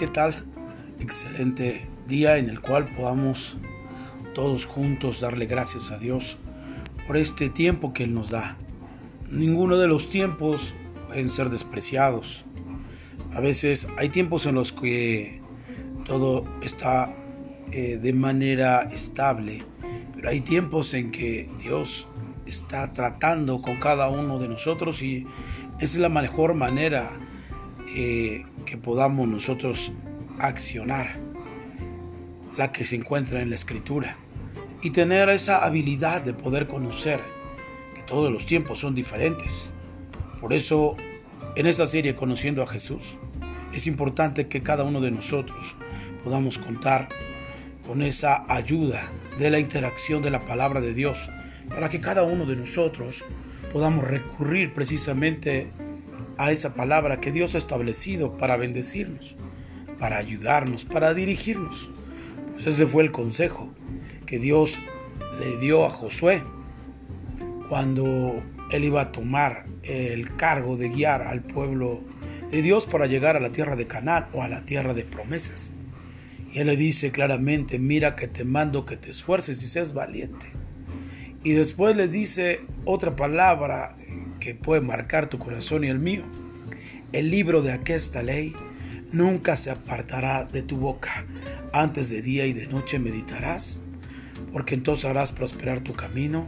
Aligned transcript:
¿qué 0.00 0.06
tal? 0.06 0.34
Excelente 0.98 1.86
día 2.08 2.38
en 2.38 2.48
el 2.48 2.62
cual 2.62 2.88
podamos 2.96 3.58
todos 4.34 4.64
juntos 4.64 5.20
darle 5.20 5.44
gracias 5.44 5.90
a 5.90 5.98
Dios 5.98 6.38
por 7.06 7.18
este 7.18 7.50
tiempo 7.50 7.92
que 7.92 8.04
Él 8.04 8.14
nos 8.14 8.30
da. 8.30 8.56
Ninguno 9.30 9.76
de 9.76 9.88
los 9.88 10.08
tiempos 10.08 10.74
pueden 11.06 11.28
ser 11.28 11.50
despreciados. 11.50 12.46
A 13.34 13.40
veces 13.40 13.88
hay 13.98 14.08
tiempos 14.08 14.46
en 14.46 14.54
los 14.54 14.72
que 14.72 15.42
todo 16.06 16.46
está 16.62 17.12
eh, 17.70 17.98
de 17.98 18.12
manera 18.14 18.84
estable, 18.84 19.62
pero 20.14 20.30
hay 20.30 20.40
tiempos 20.40 20.94
en 20.94 21.10
que 21.10 21.46
Dios 21.58 22.08
está 22.46 22.94
tratando 22.94 23.60
con 23.60 23.78
cada 23.78 24.08
uno 24.08 24.38
de 24.38 24.48
nosotros 24.48 25.02
y 25.02 25.26
es 25.78 25.98
la 25.98 26.08
mejor 26.08 26.54
manera 26.54 27.10
eh, 27.94 28.46
que 28.64 28.76
podamos 28.76 29.28
nosotros 29.28 29.92
accionar, 30.38 31.18
la 32.56 32.72
que 32.72 32.84
se 32.84 32.96
encuentra 32.96 33.42
en 33.42 33.50
la 33.50 33.56
escritura, 33.56 34.16
y 34.82 34.90
tener 34.90 35.28
esa 35.28 35.64
habilidad 35.64 36.22
de 36.22 36.32
poder 36.32 36.66
conocer 36.66 37.20
que 37.94 38.02
todos 38.02 38.32
los 38.32 38.46
tiempos 38.46 38.78
son 38.78 38.94
diferentes. 38.94 39.72
Por 40.40 40.52
eso, 40.52 40.96
en 41.56 41.66
esta 41.66 41.86
serie 41.86 42.14
Conociendo 42.14 42.62
a 42.62 42.66
Jesús, 42.66 43.16
es 43.74 43.86
importante 43.86 44.48
que 44.48 44.62
cada 44.62 44.84
uno 44.84 45.00
de 45.00 45.10
nosotros 45.10 45.76
podamos 46.24 46.58
contar 46.58 47.08
con 47.86 48.02
esa 48.02 48.44
ayuda 48.48 49.02
de 49.38 49.50
la 49.50 49.58
interacción 49.58 50.22
de 50.22 50.30
la 50.30 50.44
palabra 50.44 50.80
de 50.80 50.94
Dios, 50.94 51.28
para 51.68 51.88
que 51.88 52.00
cada 52.00 52.22
uno 52.22 52.46
de 52.46 52.56
nosotros 52.56 53.24
podamos 53.72 54.06
recurrir 54.06 54.72
precisamente 54.74 55.70
a 56.40 56.52
esa 56.52 56.74
palabra 56.74 57.20
que 57.20 57.32
Dios 57.32 57.54
ha 57.54 57.58
establecido 57.58 58.38
para 58.38 58.56
bendecirnos, 58.56 59.36
para 59.98 60.16
ayudarnos, 60.16 60.86
para 60.86 61.12
dirigirnos. 61.12 61.90
Pues 62.52 62.66
ese 62.66 62.86
fue 62.86 63.02
el 63.02 63.12
consejo 63.12 63.70
que 64.24 64.38
Dios 64.38 64.78
le 65.38 65.58
dio 65.58 65.84
a 65.84 65.90
Josué 65.90 66.42
cuando 67.68 68.42
él 68.70 68.84
iba 68.84 69.02
a 69.02 69.12
tomar 69.12 69.66
el 69.82 70.34
cargo 70.36 70.78
de 70.78 70.88
guiar 70.88 71.20
al 71.22 71.42
pueblo 71.42 72.00
de 72.50 72.62
Dios 72.62 72.86
para 72.86 73.04
llegar 73.04 73.36
a 73.36 73.40
la 73.40 73.52
tierra 73.52 73.76
de 73.76 73.86
Canaán 73.86 74.28
o 74.32 74.42
a 74.42 74.48
la 74.48 74.64
tierra 74.64 74.94
de 74.94 75.04
promesas. 75.04 75.72
Y 76.52 76.60
él 76.60 76.68
le 76.68 76.76
dice 76.76 77.12
claramente, 77.12 77.78
mira 77.78 78.16
que 78.16 78.28
te 78.28 78.44
mando 78.44 78.86
que 78.86 78.96
te 78.96 79.10
esfuerces 79.10 79.62
y 79.62 79.66
seas 79.66 79.92
valiente. 79.92 80.46
Y 81.44 81.52
después 81.52 81.96
les 81.96 82.12
dice 82.12 82.62
otra 82.86 83.14
palabra 83.14 83.96
que 84.40 84.54
puede 84.54 84.80
marcar 84.80 85.28
tu 85.28 85.38
corazón 85.38 85.84
y 85.84 85.88
el 85.88 85.98
mío. 85.98 86.24
El 87.12 87.30
libro 87.30 87.60
de 87.60 87.72
aquesta 87.72 88.22
ley 88.22 88.54
nunca 89.10 89.56
se 89.56 89.70
apartará 89.70 90.44
de 90.44 90.62
tu 90.62 90.76
boca. 90.76 91.26
Antes 91.72 92.08
de 92.10 92.22
día 92.22 92.46
y 92.46 92.52
de 92.52 92.68
noche 92.68 93.00
meditarás, 93.00 93.82
porque 94.52 94.74
entonces 94.74 95.06
harás 95.06 95.32
prosperar 95.32 95.80
tu 95.80 95.92
camino 95.94 96.46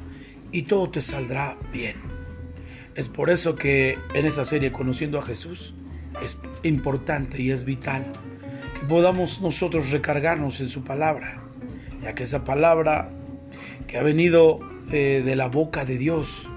y 0.52 0.62
todo 0.62 0.88
te 0.88 1.02
saldrá 1.02 1.56
bien. 1.72 1.96
Es 2.94 3.08
por 3.08 3.30
eso 3.30 3.56
que 3.56 3.98
en 4.14 4.24
esta 4.24 4.44
serie 4.44 4.70
Conociendo 4.70 5.18
a 5.18 5.22
Jesús 5.22 5.74
es 6.22 6.38
importante 6.62 7.42
y 7.42 7.50
es 7.50 7.64
vital 7.64 8.12
que 8.78 8.86
podamos 8.86 9.40
nosotros 9.40 9.90
recargarnos 9.90 10.60
en 10.60 10.68
su 10.68 10.84
palabra, 10.84 11.42
ya 12.02 12.14
que 12.14 12.22
esa 12.22 12.44
palabra 12.44 13.10
que 13.88 13.98
ha 13.98 14.02
venido 14.02 14.60
eh, 14.92 15.22
de 15.24 15.36
la 15.36 15.48
boca 15.48 15.84
de 15.84 15.98
Dios 15.98 16.48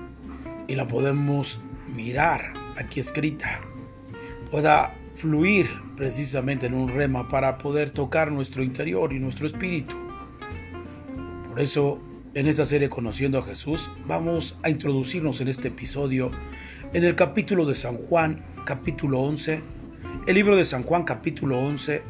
y 0.67 0.75
la 0.75 0.87
podemos 0.87 1.59
mirar 1.87 2.53
aquí 2.75 2.99
escrita, 2.99 3.61
pueda 4.55 4.95
fluir 5.15 5.69
precisamente 5.97 6.67
en 6.67 6.75
un 6.75 6.87
rema 6.87 7.27
para 7.27 7.57
poder 7.57 7.91
tocar 7.91 8.31
nuestro 8.31 8.63
interior 8.63 9.11
y 9.11 9.19
nuestro 9.19 9.47
espíritu. 9.47 9.97
Por 11.49 11.59
eso, 11.59 11.99
en 12.35 12.47
esta 12.47 12.65
serie 12.65 12.87
Conociendo 12.87 13.37
a 13.37 13.43
Jesús, 13.43 13.89
vamos 14.07 14.57
a 14.63 14.69
introducirnos 14.69 15.41
en 15.41 15.49
este 15.49 15.67
episodio 15.67 16.31
en 16.93 17.03
el 17.03 17.15
capítulo 17.15 17.65
de 17.65 17.75
San 17.75 17.97
Juan, 17.97 18.45
capítulo 18.65 19.19
11, 19.23 19.61
el 20.25 20.35
libro 20.35 20.55
de 20.55 20.63
San 20.63 20.83
Juan, 20.83 21.03
capítulo 21.03 21.59
11, 21.59 22.01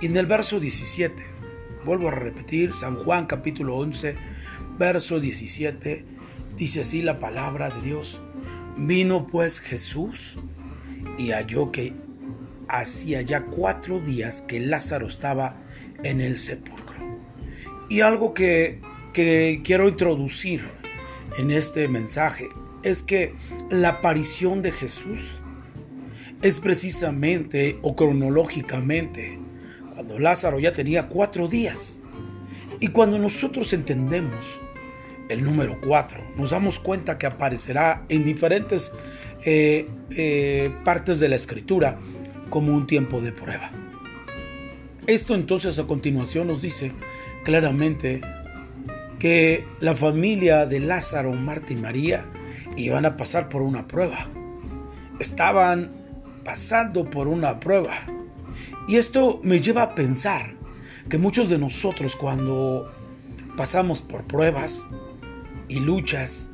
y 0.00 0.06
en 0.06 0.16
el 0.16 0.26
verso 0.26 0.58
17. 0.58 1.24
Vuelvo 1.84 2.08
a 2.08 2.10
repetir, 2.10 2.74
San 2.74 2.96
Juan, 2.96 3.26
capítulo 3.26 3.76
11, 3.76 4.16
verso 4.80 5.20
17 5.20 6.04
Dice 6.56 6.80
así 6.80 7.02
la 7.02 7.20
palabra 7.20 7.70
de 7.70 7.82
Dios. 7.82 8.20
Vino 8.76 9.28
pues 9.28 9.60
Jesús 9.60 10.36
y 11.18 11.30
halló 11.30 11.70
que 11.72 11.92
hacía 12.68 13.22
ya 13.22 13.44
cuatro 13.44 14.00
días 14.00 14.42
que 14.42 14.60
Lázaro 14.60 15.08
estaba 15.08 15.58
en 16.02 16.20
el 16.20 16.38
sepulcro. 16.38 17.20
Y 17.88 18.00
algo 18.00 18.34
que, 18.34 18.80
que 19.12 19.60
quiero 19.64 19.88
introducir 19.88 20.62
en 21.38 21.50
este 21.50 21.88
mensaje 21.88 22.48
es 22.82 23.02
que 23.02 23.34
la 23.70 23.88
aparición 23.88 24.62
de 24.62 24.72
Jesús 24.72 25.40
es 26.42 26.60
precisamente 26.60 27.78
o 27.82 27.94
cronológicamente 27.94 29.38
cuando 29.94 30.18
Lázaro 30.18 30.58
ya 30.58 30.72
tenía 30.72 31.08
cuatro 31.08 31.46
días. 31.46 32.00
Y 32.80 32.88
cuando 32.88 33.18
nosotros 33.18 33.74
entendemos 33.74 34.60
el 35.30 35.44
número 35.44 35.80
4. 35.80 36.34
Nos 36.36 36.50
damos 36.50 36.78
cuenta 36.78 37.16
que 37.16 37.26
aparecerá 37.26 38.04
en 38.08 38.24
diferentes 38.24 38.92
eh, 39.44 39.88
eh, 40.10 40.74
partes 40.84 41.20
de 41.20 41.28
la 41.28 41.36
escritura 41.36 41.98
como 42.50 42.74
un 42.74 42.86
tiempo 42.86 43.20
de 43.20 43.32
prueba. 43.32 43.70
Esto 45.06 45.34
entonces 45.34 45.78
a 45.78 45.86
continuación 45.86 46.48
nos 46.48 46.62
dice 46.62 46.92
claramente 47.44 48.20
que 49.18 49.66
la 49.80 49.94
familia 49.94 50.66
de 50.66 50.80
Lázaro, 50.80 51.32
Marta 51.32 51.72
y 51.72 51.76
María 51.76 52.24
iban 52.76 53.06
a 53.06 53.16
pasar 53.16 53.48
por 53.48 53.62
una 53.62 53.86
prueba. 53.86 54.28
Estaban 55.20 55.92
pasando 56.44 57.08
por 57.08 57.28
una 57.28 57.60
prueba. 57.60 57.92
Y 58.88 58.96
esto 58.96 59.40
me 59.42 59.60
lleva 59.60 59.82
a 59.82 59.94
pensar 59.94 60.54
que 61.08 61.18
muchos 61.18 61.48
de 61.48 61.58
nosotros 61.58 62.16
cuando 62.16 62.90
pasamos 63.56 64.00
por 64.00 64.24
pruebas, 64.24 64.86
y 65.70 65.80
luchas, 65.80 66.50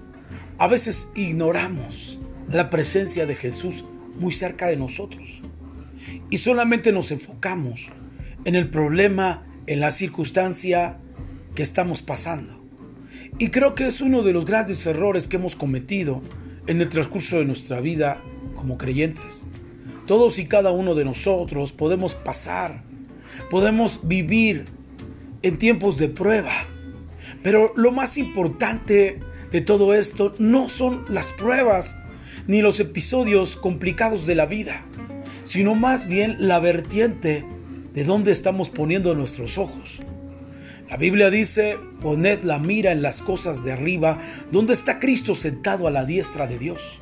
a 0.59 0.69
veces 0.69 1.09
ignoramos 1.16 2.21
la 2.49 2.71
presencia 2.71 3.27
de 3.27 3.34
Jesús 3.34 3.84
muy 4.19 4.32
cerca 4.32 4.66
de 4.66 4.77
nosotros 4.77 5.43
y 6.31 6.38
solamente 6.38 6.93
nos 6.93 7.10
enfocamos 7.10 7.88
en 8.44 8.54
el 8.54 8.71
problema, 8.71 9.47
en 9.66 9.81
la 9.81 9.91
circunstancia 9.91 11.00
que 11.54 11.62
estamos 11.62 12.03
pasando. 12.03 12.62
Y 13.38 13.49
creo 13.49 13.75
que 13.75 13.88
es 13.88 14.00
uno 14.00 14.22
de 14.22 14.32
los 14.32 14.44
grandes 14.44 14.87
errores 14.87 15.28
que 15.28 15.37
hemos 15.37 15.56
cometido 15.56 16.22
en 16.66 16.81
el 16.81 16.88
transcurso 16.88 17.38
de 17.38 17.47
nuestra 17.47 17.81
vida 17.81 18.22
como 18.54 18.78
creyentes. 18.78 19.44
Todos 20.06 20.38
y 20.38 20.47
cada 20.47 20.71
uno 20.71 20.94
de 20.94 21.04
nosotros 21.04 21.72
podemos 21.72 22.15
pasar, 22.15 22.84
podemos 23.50 24.00
vivir 24.04 24.66
en 25.43 25.59
tiempos 25.59 25.98
de 25.98 26.09
prueba, 26.09 26.53
pero 27.47 27.73
lo 27.77 27.93
más 27.93 28.19
importante 28.19 29.21
de 29.53 29.61
todo 29.61 29.95
esto 29.95 30.34
no 30.41 30.69
son 30.69 31.05
las 31.09 31.31
pruebas 31.31 31.97
ni 32.49 32.61
los 32.61 32.81
episodios 32.81 33.55
complicados 33.55 34.27
de 34.27 34.34
la 34.34 34.47
vida, 34.47 34.84
sino 35.45 35.77
más 35.77 36.09
bien 36.09 36.49
la 36.49 36.59
vertiente 36.59 37.47
de 37.95 38.03
dónde 38.03 38.33
estamos 38.33 38.69
poniendo 38.69 39.15
nuestros 39.15 39.59
ojos. 39.59 40.03
La 40.91 40.97
Biblia 40.97 41.31
dice, 41.31 41.79
poned 42.01 42.43
la 42.43 42.59
mira 42.59 42.91
en 42.91 43.01
las 43.01 43.23
cosas 43.23 43.63
de 43.63 43.71
arriba, 43.71 44.19
donde 44.51 44.73
está 44.73 44.99
Cristo 44.99 45.37
sentado 45.37 45.87
a 45.87 45.93
la 45.93 46.05
diestra 46.05 46.48
de 46.48 46.59
Dios. 46.59 47.01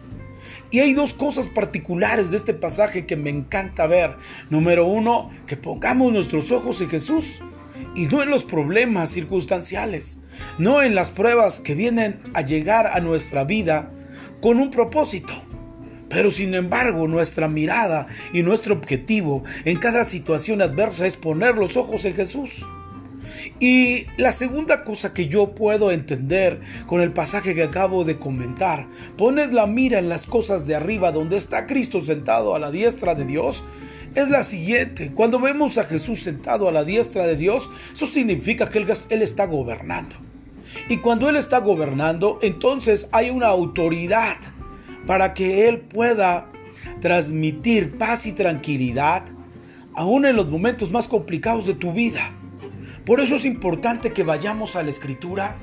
Y 0.70 0.80
hay 0.80 0.92
dos 0.92 1.14
cosas 1.14 1.48
particulares 1.48 2.32
de 2.32 2.36
este 2.36 2.52
pasaje 2.52 3.06
que 3.06 3.16
me 3.16 3.30
encanta 3.30 3.86
ver. 3.86 4.18
Número 4.50 4.84
uno, 4.84 5.30
que 5.46 5.56
pongamos 5.56 6.12
nuestros 6.12 6.52
ojos 6.52 6.82
en 6.82 6.90
Jesús 6.90 7.40
y 7.94 8.06
no 8.06 8.22
en 8.22 8.30
los 8.30 8.44
problemas 8.44 9.10
circunstanciales, 9.10 10.20
no 10.58 10.82
en 10.82 10.94
las 10.94 11.10
pruebas 11.10 11.60
que 11.60 11.74
vienen 11.74 12.20
a 12.34 12.42
llegar 12.42 12.86
a 12.86 13.00
nuestra 13.00 13.44
vida 13.44 13.90
con 14.40 14.58
un 14.58 14.70
propósito. 14.70 15.34
Pero 16.08 16.30
sin 16.30 16.54
embargo, 16.54 17.08
nuestra 17.08 17.48
mirada 17.48 18.06
y 18.32 18.42
nuestro 18.42 18.74
objetivo 18.74 19.42
en 19.64 19.78
cada 19.78 20.04
situación 20.04 20.62
adversa 20.62 21.06
es 21.06 21.16
poner 21.16 21.56
los 21.56 21.76
ojos 21.76 22.04
en 22.04 22.14
Jesús. 22.14 22.64
Y 23.58 24.06
la 24.16 24.32
segunda 24.32 24.84
cosa 24.84 25.14
que 25.14 25.28
yo 25.28 25.54
puedo 25.54 25.90
entender 25.90 26.60
con 26.86 27.00
el 27.00 27.12
pasaje 27.12 27.54
que 27.54 27.62
acabo 27.62 28.04
de 28.04 28.18
comentar, 28.18 28.86
poned 29.16 29.50
la 29.52 29.66
mira 29.66 29.98
en 29.98 30.08
las 30.08 30.26
cosas 30.26 30.66
de 30.66 30.74
arriba 30.74 31.12
donde 31.12 31.36
está 31.36 31.66
Cristo 31.66 32.00
sentado 32.00 32.54
a 32.54 32.58
la 32.58 32.70
diestra 32.70 33.14
de 33.14 33.24
Dios, 33.24 33.64
es 34.14 34.28
la 34.28 34.44
siguiente. 34.44 35.12
Cuando 35.12 35.38
vemos 35.40 35.78
a 35.78 35.84
Jesús 35.84 36.22
sentado 36.22 36.68
a 36.68 36.72
la 36.72 36.84
diestra 36.84 37.26
de 37.26 37.36
Dios, 37.36 37.70
eso 37.92 38.06
significa 38.06 38.68
que 38.68 38.78
Él, 38.78 39.22
está 39.22 39.46
gobernando. 39.46 40.16
Y 40.88 40.98
cuando 40.98 41.28
Él 41.28 41.36
está 41.36 41.58
gobernando, 41.58 42.38
entonces 42.42 43.08
hay 43.12 43.30
una 43.30 43.48
autoridad 43.48 44.36
para 45.06 45.34
que 45.34 45.68
Él 45.68 45.80
pueda 45.80 46.50
transmitir 47.00 47.98
paz 47.98 48.26
y 48.26 48.32
tranquilidad 48.32 49.24
aún 49.94 50.26
en 50.26 50.36
los 50.36 50.48
momentos 50.48 50.90
más 50.90 51.08
complicados 51.08 51.66
de 51.66 51.74
tu 51.74 51.92
vida. 51.92 52.32
Por 53.04 53.20
eso 53.20 53.36
es 53.36 53.44
importante 53.44 54.12
que 54.12 54.24
vayamos 54.24 54.76
a 54.76 54.82
la 54.82 54.90
escritura 54.90 55.56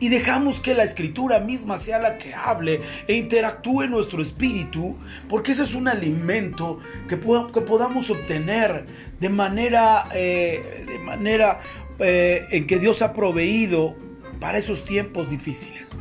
y 0.00 0.08
dejamos 0.08 0.60
que 0.60 0.74
la 0.74 0.84
escritura 0.84 1.40
misma 1.40 1.78
sea 1.78 1.98
la 1.98 2.18
que 2.18 2.34
hable 2.34 2.80
e 3.06 3.14
interactúe 3.14 3.82
en 3.82 3.90
nuestro 3.90 4.22
espíritu, 4.22 4.96
porque 5.28 5.52
ese 5.52 5.64
es 5.64 5.74
un 5.74 5.88
alimento 5.88 6.80
que, 7.08 7.16
podamos 7.16 8.10
obtener 8.10 8.86
de 9.20 9.28
manera, 9.28 10.06
eh, 10.14 10.84
de 10.86 10.98
manera 11.00 11.60
eh, 11.98 12.44
en 12.52 12.66
que 12.66 12.78
Dios 12.78 13.02
ha 13.02 13.12
proveído 13.12 13.96
para 14.40 14.58
esos 14.58 14.84
tiempos 14.84 15.30
difíciles, 15.30 15.98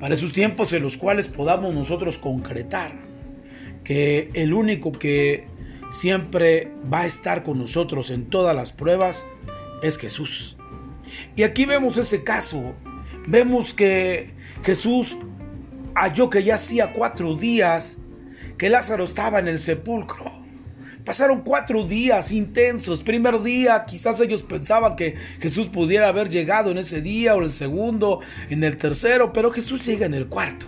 para 0.00 0.14
esos 0.14 0.32
tiempos 0.32 0.72
en 0.72 0.82
los 0.82 0.96
cuales 0.96 1.28
podamos 1.28 1.74
nosotros 1.74 2.18
concretar 2.18 2.92
que 3.84 4.30
el 4.34 4.52
único 4.52 4.92
que 4.92 5.46
siempre 5.90 6.72
va 6.92 7.02
a 7.02 7.06
estar 7.06 7.42
con 7.42 7.58
nosotros 7.58 8.10
en 8.10 8.26
todas 8.26 8.54
las 8.56 8.72
pruebas 8.72 9.26
es 9.82 9.98
Jesús. 9.98 10.56
Y 11.36 11.42
aquí 11.42 11.66
vemos 11.66 11.98
ese 11.98 12.24
caso. 12.24 12.74
Vemos 13.26 13.72
que 13.72 14.34
Jesús 14.62 15.16
halló 15.94 16.30
que 16.30 16.42
ya 16.42 16.56
hacía 16.56 16.92
cuatro 16.92 17.34
días 17.36 17.98
que 18.58 18.70
Lázaro 18.70 19.04
estaba 19.04 19.38
en 19.38 19.48
el 19.48 19.60
sepulcro. 19.60 20.30
Pasaron 21.04 21.40
cuatro 21.40 21.84
días 21.84 22.30
intensos. 22.30 23.02
Primer 23.02 23.42
día, 23.42 23.84
quizás 23.86 24.20
ellos 24.20 24.44
pensaban 24.44 24.94
que 24.94 25.16
Jesús 25.40 25.68
pudiera 25.68 26.08
haber 26.08 26.28
llegado 26.28 26.70
en 26.70 26.78
ese 26.78 27.02
día, 27.02 27.34
o 27.34 27.42
el 27.42 27.50
segundo, 27.50 28.20
en 28.50 28.62
el 28.62 28.76
tercero, 28.76 29.32
pero 29.32 29.50
Jesús 29.50 29.84
llega 29.84 30.06
en 30.06 30.14
el 30.14 30.28
cuarto. 30.28 30.66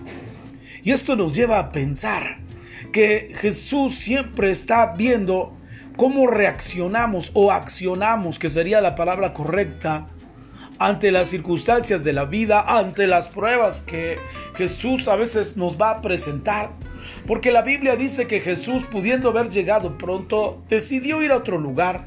Y 0.83 0.91
esto 0.91 1.15
nos 1.15 1.35
lleva 1.35 1.61
a 1.61 1.73
pensar 1.73 2.41
que 2.93 3.33
Jesús 3.37 3.95
siempre 3.95 4.51
está 4.51 4.95
viendo 4.97 5.57
cómo 5.97 6.27
reaccionamos 6.27 7.31
o 7.35 7.53
accionamos, 7.53 8.39
que 8.39 8.51
sería 8.51 8.81
la 8.81 8.97
palabra 8.97 9.33
correcta, 9.33 10.09
ante 10.85 11.11
las 11.11 11.31
circunstancias 11.31 12.05
de 12.05 12.13
la 12.13 12.27
vida, 12.27 12.61
ante 12.61 13.07
las 13.07 13.31
pruebas 13.31 13.81
que 13.81 14.19
Jesús 14.55 15.09
a 15.09 15.17
veces 15.17 15.57
nos 15.57 15.81
va 15.81 15.91
a 15.91 16.01
presentar. 16.03 16.73
Porque 17.27 17.51
la 17.51 17.63
Biblia 17.63 17.97
dice 17.97 18.27
que 18.27 18.41
Jesús, 18.41 18.85
pudiendo 18.91 19.31
haber 19.31 19.49
llegado 19.49 19.97
pronto, 19.97 20.63
decidió 20.69 21.23
ir 21.23 21.33
a 21.33 21.39
otro 21.39 21.57
lugar. 21.57 22.07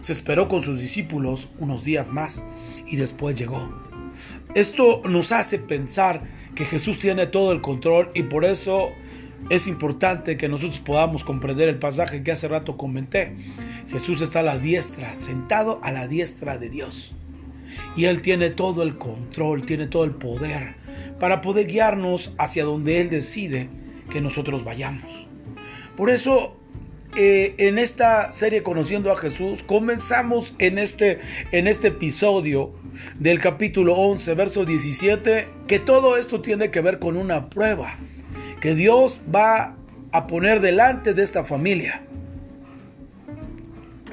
Se 0.00 0.12
esperó 0.12 0.48
con 0.48 0.62
sus 0.62 0.80
discípulos 0.80 1.48
unos 1.58 1.84
días 1.84 2.08
más 2.08 2.42
y 2.86 2.96
después 2.96 3.36
llegó. 3.36 3.70
Esto 4.54 5.02
nos 5.04 5.30
hace 5.30 5.58
pensar 5.58 6.22
que 6.54 6.64
Jesús 6.64 6.98
tiene 6.98 7.26
todo 7.26 7.52
el 7.52 7.60
control 7.60 8.10
y 8.14 8.22
por 8.22 8.46
eso 8.46 8.88
es 9.50 9.66
importante 9.66 10.38
que 10.38 10.48
nosotros 10.48 10.80
podamos 10.80 11.24
comprender 11.24 11.68
el 11.68 11.78
pasaje 11.78 12.22
que 12.22 12.32
hace 12.32 12.48
rato 12.48 12.78
comenté. 12.78 13.36
Jesús 13.88 14.22
está 14.22 14.40
a 14.40 14.44
la 14.44 14.58
diestra, 14.58 15.14
sentado 15.14 15.78
a 15.82 15.92
la 15.92 16.08
diestra 16.08 16.56
de 16.56 16.70
Dios. 16.70 17.14
Y 17.96 18.06
Él 18.06 18.22
tiene 18.22 18.50
todo 18.50 18.82
el 18.82 18.98
control, 18.98 19.64
tiene 19.66 19.86
todo 19.86 20.04
el 20.04 20.12
poder 20.12 20.74
para 21.18 21.40
poder 21.40 21.66
guiarnos 21.66 22.34
hacia 22.38 22.64
donde 22.64 23.00
Él 23.00 23.10
decide 23.10 23.68
que 24.10 24.20
nosotros 24.20 24.64
vayamos. 24.64 25.28
Por 25.96 26.10
eso, 26.10 26.56
eh, 27.16 27.54
en 27.58 27.78
esta 27.78 28.32
serie 28.32 28.62
Conociendo 28.62 29.12
a 29.12 29.16
Jesús, 29.16 29.62
comenzamos 29.62 30.54
en 30.58 30.78
este, 30.78 31.20
en 31.52 31.68
este 31.68 31.88
episodio 31.88 32.72
del 33.18 33.38
capítulo 33.38 33.94
11, 33.94 34.34
verso 34.34 34.64
17, 34.64 35.48
que 35.66 35.78
todo 35.78 36.16
esto 36.16 36.40
tiene 36.40 36.70
que 36.70 36.80
ver 36.80 36.98
con 36.98 37.16
una 37.16 37.48
prueba 37.48 37.98
que 38.60 38.74
Dios 38.74 39.20
va 39.34 39.76
a 40.12 40.26
poner 40.26 40.60
delante 40.60 41.14
de 41.14 41.22
esta 41.22 41.44
familia. 41.44 42.02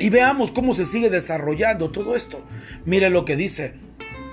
Y 0.02 0.10
veamos 0.10 0.52
cómo 0.52 0.74
se 0.74 0.86
sigue 0.86 1.10
desarrollando 1.10 1.92
todo 1.92 2.16
esto. 2.16 2.44
Mire 2.86 3.10
lo 3.10 3.24
que 3.24 3.36
dice 3.36 3.76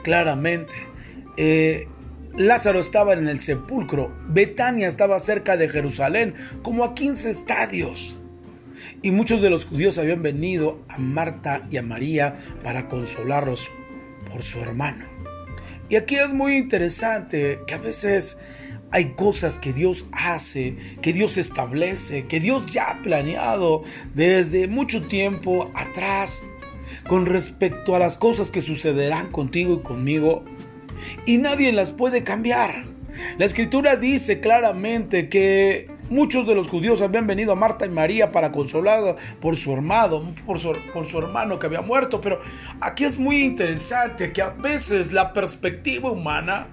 claramente. 0.02 0.74
Eh, 1.36 1.86
Lázaro 2.36 2.80
estaba 2.80 3.12
en 3.12 3.28
el 3.28 3.40
sepulcro. 3.40 4.16
Betania 4.28 4.88
estaba 4.88 5.18
cerca 5.18 5.56
de 5.56 5.68
Jerusalén, 5.68 6.34
como 6.62 6.84
a 6.84 6.94
15 6.94 7.28
estadios. 7.28 8.20
Y 9.02 9.10
muchos 9.10 9.42
de 9.42 9.50
los 9.50 9.66
judíos 9.66 9.98
habían 9.98 10.22
venido 10.22 10.82
a 10.88 10.98
Marta 10.98 11.66
y 11.70 11.76
a 11.76 11.82
María 11.82 12.36
para 12.62 12.88
consolarlos 12.88 13.70
por 14.30 14.42
su 14.42 14.60
hermano. 14.60 15.04
Y 15.90 15.96
aquí 15.96 16.16
es 16.16 16.32
muy 16.32 16.56
interesante 16.56 17.60
que 17.66 17.74
a 17.74 17.78
veces 17.78 18.38
hay 18.90 19.12
cosas 19.14 19.58
que 19.58 19.72
Dios 19.72 20.06
hace, 20.12 20.76
que 21.02 21.12
Dios 21.12 21.36
establece, 21.36 22.26
que 22.26 22.40
Dios 22.40 22.66
ya 22.66 22.90
ha 22.90 23.02
planeado 23.02 23.82
desde 24.14 24.68
mucho 24.68 25.06
tiempo 25.06 25.70
atrás 25.74 26.42
con 27.06 27.26
respecto 27.26 27.94
a 27.94 27.98
las 27.98 28.16
cosas 28.16 28.50
que 28.50 28.60
sucederán 28.60 29.30
contigo 29.30 29.74
y 29.74 29.82
conmigo. 29.82 30.44
Y 31.26 31.38
nadie 31.38 31.72
las 31.72 31.92
puede 31.92 32.24
cambiar. 32.24 32.86
La 33.36 33.44
escritura 33.44 33.96
dice 33.96 34.40
claramente 34.40 35.28
que 35.28 35.90
muchos 36.10 36.46
de 36.46 36.54
los 36.54 36.68
judíos 36.68 37.02
habían 37.02 37.26
venido 37.26 37.52
a 37.52 37.56
Marta 37.56 37.86
y 37.86 37.90
María 37.90 38.32
para 38.32 38.52
consolar 38.52 39.16
por 39.40 39.56
su 39.56 39.72
hermano, 39.72 40.32
por 40.46 40.58
su, 40.58 40.74
por 40.92 41.06
su 41.06 41.18
hermano 41.18 41.58
que 41.58 41.66
había 41.66 41.82
muerto. 41.82 42.20
Pero 42.20 42.40
aquí 42.80 43.04
es 43.04 43.18
muy 43.18 43.42
interesante 43.44 44.32
que 44.32 44.42
a 44.42 44.50
veces 44.50 45.12
la 45.12 45.32
perspectiva 45.32 46.10
humana 46.10 46.68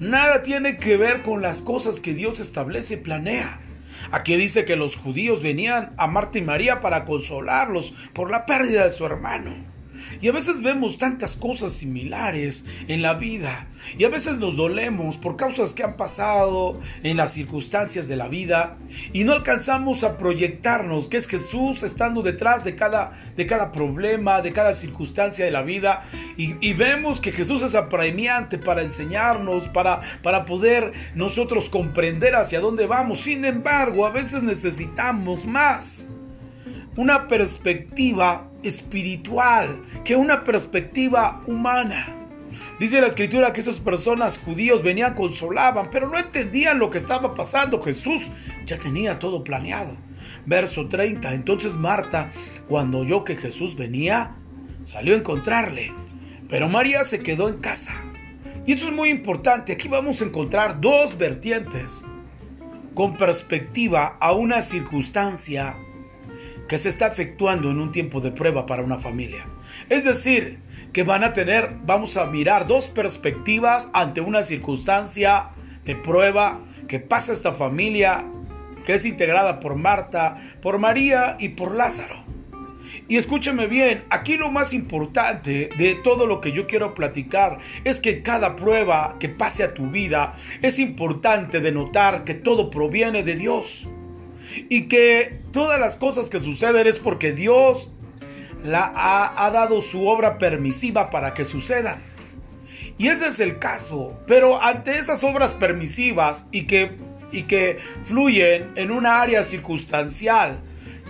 Nada 0.00 0.42
tiene 0.42 0.78
que 0.78 0.96
ver 0.96 1.22
con 1.22 1.42
las 1.42 1.62
cosas 1.62 2.00
que 2.00 2.14
Dios 2.14 2.40
establece 2.40 2.94
y 2.94 2.98
planea. 2.98 3.60
Aquí 4.10 4.36
dice 4.36 4.64
que 4.64 4.76
los 4.76 4.96
judíos 4.96 5.42
venían 5.42 5.94
a 5.98 6.06
Marta 6.06 6.38
y 6.38 6.42
María 6.42 6.80
para 6.80 7.04
consolarlos 7.04 7.92
por 8.12 8.30
la 8.30 8.46
pérdida 8.46 8.84
de 8.84 8.90
su 8.90 9.06
hermano. 9.06 9.73
Y 10.20 10.28
a 10.28 10.32
veces 10.32 10.62
vemos 10.62 10.98
tantas 10.98 11.36
cosas 11.36 11.72
similares 11.72 12.64
en 12.88 13.02
la 13.02 13.14
vida. 13.14 13.68
Y 13.98 14.04
a 14.04 14.08
veces 14.08 14.38
nos 14.38 14.56
dolemos 14.56 15.18
por 15.18 15.36
causas 15.36 15.74
que 15.74 15.82
han 15.82 15.96
pasado 15.96 16.80
en 17.02 17.16
las 17.16 17.32
circunstancias 17.32 18.08
de 18.08 18.16
la 18.16 18.28
vida. 18.28 18.76
Y 19.12 19.24
no 19.24 19.32
alcanzamos 19.32 20.04
a 20.04 20.16
proyectarnos 20.16 21.08
que 21.08 21.16
es 21.16 21.28
Jesús 21.28 21.82
estando 21.82 22.22
detrás 22.22 22.64
de 22.64 22.76
cada, 22.76 23.12
de 23.36 23.46
cada 23.46 23.72
problema, 23.72 24.40
de 24.40 24.52
cada 24.52 24.72
circunstancia 24.72 25.44
de 25.44 25.50
la 25.50 25.62
vida. 25.62 26.02
Y, 26.36 26.74
vemos 26.74 27.20
que 27.20 27.30
Jesús 27.30 27.62
es 27.62 27.76
apremiante 27.76 28.58
para 28.58 28.82
enseñarnos, 28.82 29.68
para, 29.68 30.00
para 30.22 30.44
poder 30.44 30.92
nosotros 31.14 31.68
comprender 31.68 32.34
hacia 32.34 32.60
dónde 32.60 32.86
vamos. 32.86 33.20
Sin 33.20 33.44
embargo, 33.44 34.06
a 34.06 34.10
veces 34.10 34.42
necesitamos 34.42 35.46
más 35.46 36.08
una 36.96 37.26
perspectiva 37.26 38.50
espiritual 38.64 39.84
que 40.04 40.16
una 40.16 40.42
perspectiva 40.44 41.40
humana. 41.46 42.24
Dice 42.78 43.00
la 43.00 43.06
escritura 43.06 43.52
que 43.52 43.60
esas 43.60 43.80
personas 43.80 44.38
judíos 44.38 44.82
venían, 44.82 45.14
consolaban, 45.14 45.88
pero 45.90 46.08
no 46.08 46.18
entendían 46.18 46.78
lo 46.78 46.90
que 46.90 46.98
estaba 46.98 47.34
pasando. 47.34 47.80
Jesús 47.80 48.30
ya 48.64 48.78
tenía 48.78 49.18
todo 49.18 49.44
planeado. 49.44 49.96
Verso 50.46 50.88
30. 50.88 51.34
Entonces 51.34 51.76
Marta, 51.76 52.30
cuando 52.68 52.98
oyó 52.98 53.24
que 53.24 53.36
Jesús 53.36 53.76
venía, 53.76 54.36
salió 54.84 55.14
a 55.14 55.18
encontrarle. 55.18 55.92
Pero 56.48 56.68
María 56.68 57.04
se 57.04 57.20
quedó 57.20 57.48
en 57.48 57.58
casa. 57.58 57.94
Y 58.66 58.72
esto 58.72 58.86
es 58.86 58.92
muy 58.92 59.08
importante. 59.08 59.72
Aquí 59.72 59.88
vamos 59.88 60.22
a 60.22 60.24
encontrar 60.24 60.80
dos 60.80 61.18
vertientes 61.18 62.04
con 62.94 63.16
perspectiva 63.16 64.16
a 64.20 64.32
una 64.32 64.62
circunstancia 64.62 65.76
que 66.68 66.78
se 66.78 66.88
está 66.88 67.06
efectuando 67.06 67.70
en 67.70 67.78
un 67.78 67.92
tiempo 67.92 68.20
de 68.20 68.30
prueba 68.30 68.66
para 68.66 68.82
una 68.82 68.98
familia. 68.98 69.46
Es 69.88 70.04
decir, 70.04 70.60
que 70.92 71.02
van 71.02 71.24
a 71.24 71.32
tener, 71.32 71.76
vamos 71.84 72.16
a 72.16 72.26
mirar 72.26 72.66
dos 72.66 72.88
perspectivas 72.88 73.90
ante 73.92 74.20
una 74.20 74.42
circunstancia 74.42 75.48
de 75.84 75.96
prueba 75.96 76.60
que 76.88 77.00
pasa 77.00 77.32
esta 77.32 77.52
familia, 77.52 78.24
que 78.86 78.94
es 78.94 79.04
integrada 79.04 79.60
por 79.60 79.76
Marta, 79.76 80.36
por 80.62 80.78
María 80.78 81.36
y 81.38 81.50
por 81.50 81.74
Lázaro. 81.74 82.24
Y 83.08 83.16
escúcheme 83.16 83.66
bien, 83.66 84.04
aquí 84.10 84.36
lo 84.36 84.50
más 84.50 84.72
importante 84.72 85.68
de 85.76 85.94
todo 85.96 86.26
lo 86.26 86.40
que 86.40 86.52
yo 86.52 86.66
quiero 86.66 86.94
platicar 86.94 87.58
es 87.84 87.98
que 87.98 88.22
cada 88.22 88.56
prueba 88.56 89.16
que 89.18 89.28
pase 89.28 89.64
a 89.64 89.74
tu 89.74 89.90
vida 89.90 90.34
es 90.62 90.78
importante 90.78 91.60
de 91.60 91.72
notar 91.72 92.24
que 92.24 92.34
todo 92.34 92.70
proviene 92.70 93.22
de 93.22 93.34
Dios 93.34 93.88
y 94.68 94.88
que 94.88 95.40
todas 95.52 95.78
las 95.78 95.96
cosas 95.96 96.30
que 96.30 96.40
suceden 96.40 96.86
es 96.86 96.98
porque 96.98 97.32
Dios 97.32 97.92
la 98.64 98.90
ha, 98.94 99.50
dado 99.50 99.82
su 99.82 100.08
obra 100.08 100.38
permisiva 100.38 101.10
para 101.10 101.34
que 101.34 101.44
sucedan. 101.44 102.02
Y 102.96 103.08
ese 103.08 103.28
es 103.28 103.40
el 103.40 103.58
caso. 103.58 104.18
Pero 104.26 104.62
ante 104.62 104.98
esas 104.98 105.22
obras 105.22 105.52
permisivas 105.52 106.48
y 106.50 106.66
que, 106.66 106.96
y 107.30 107.42
que 107.42 107.76
fluyen 108.02 108.72
en 108.76 108.90
una 108.90 109.20
área 109.20 109.42
circunstancial, 109.42 110.60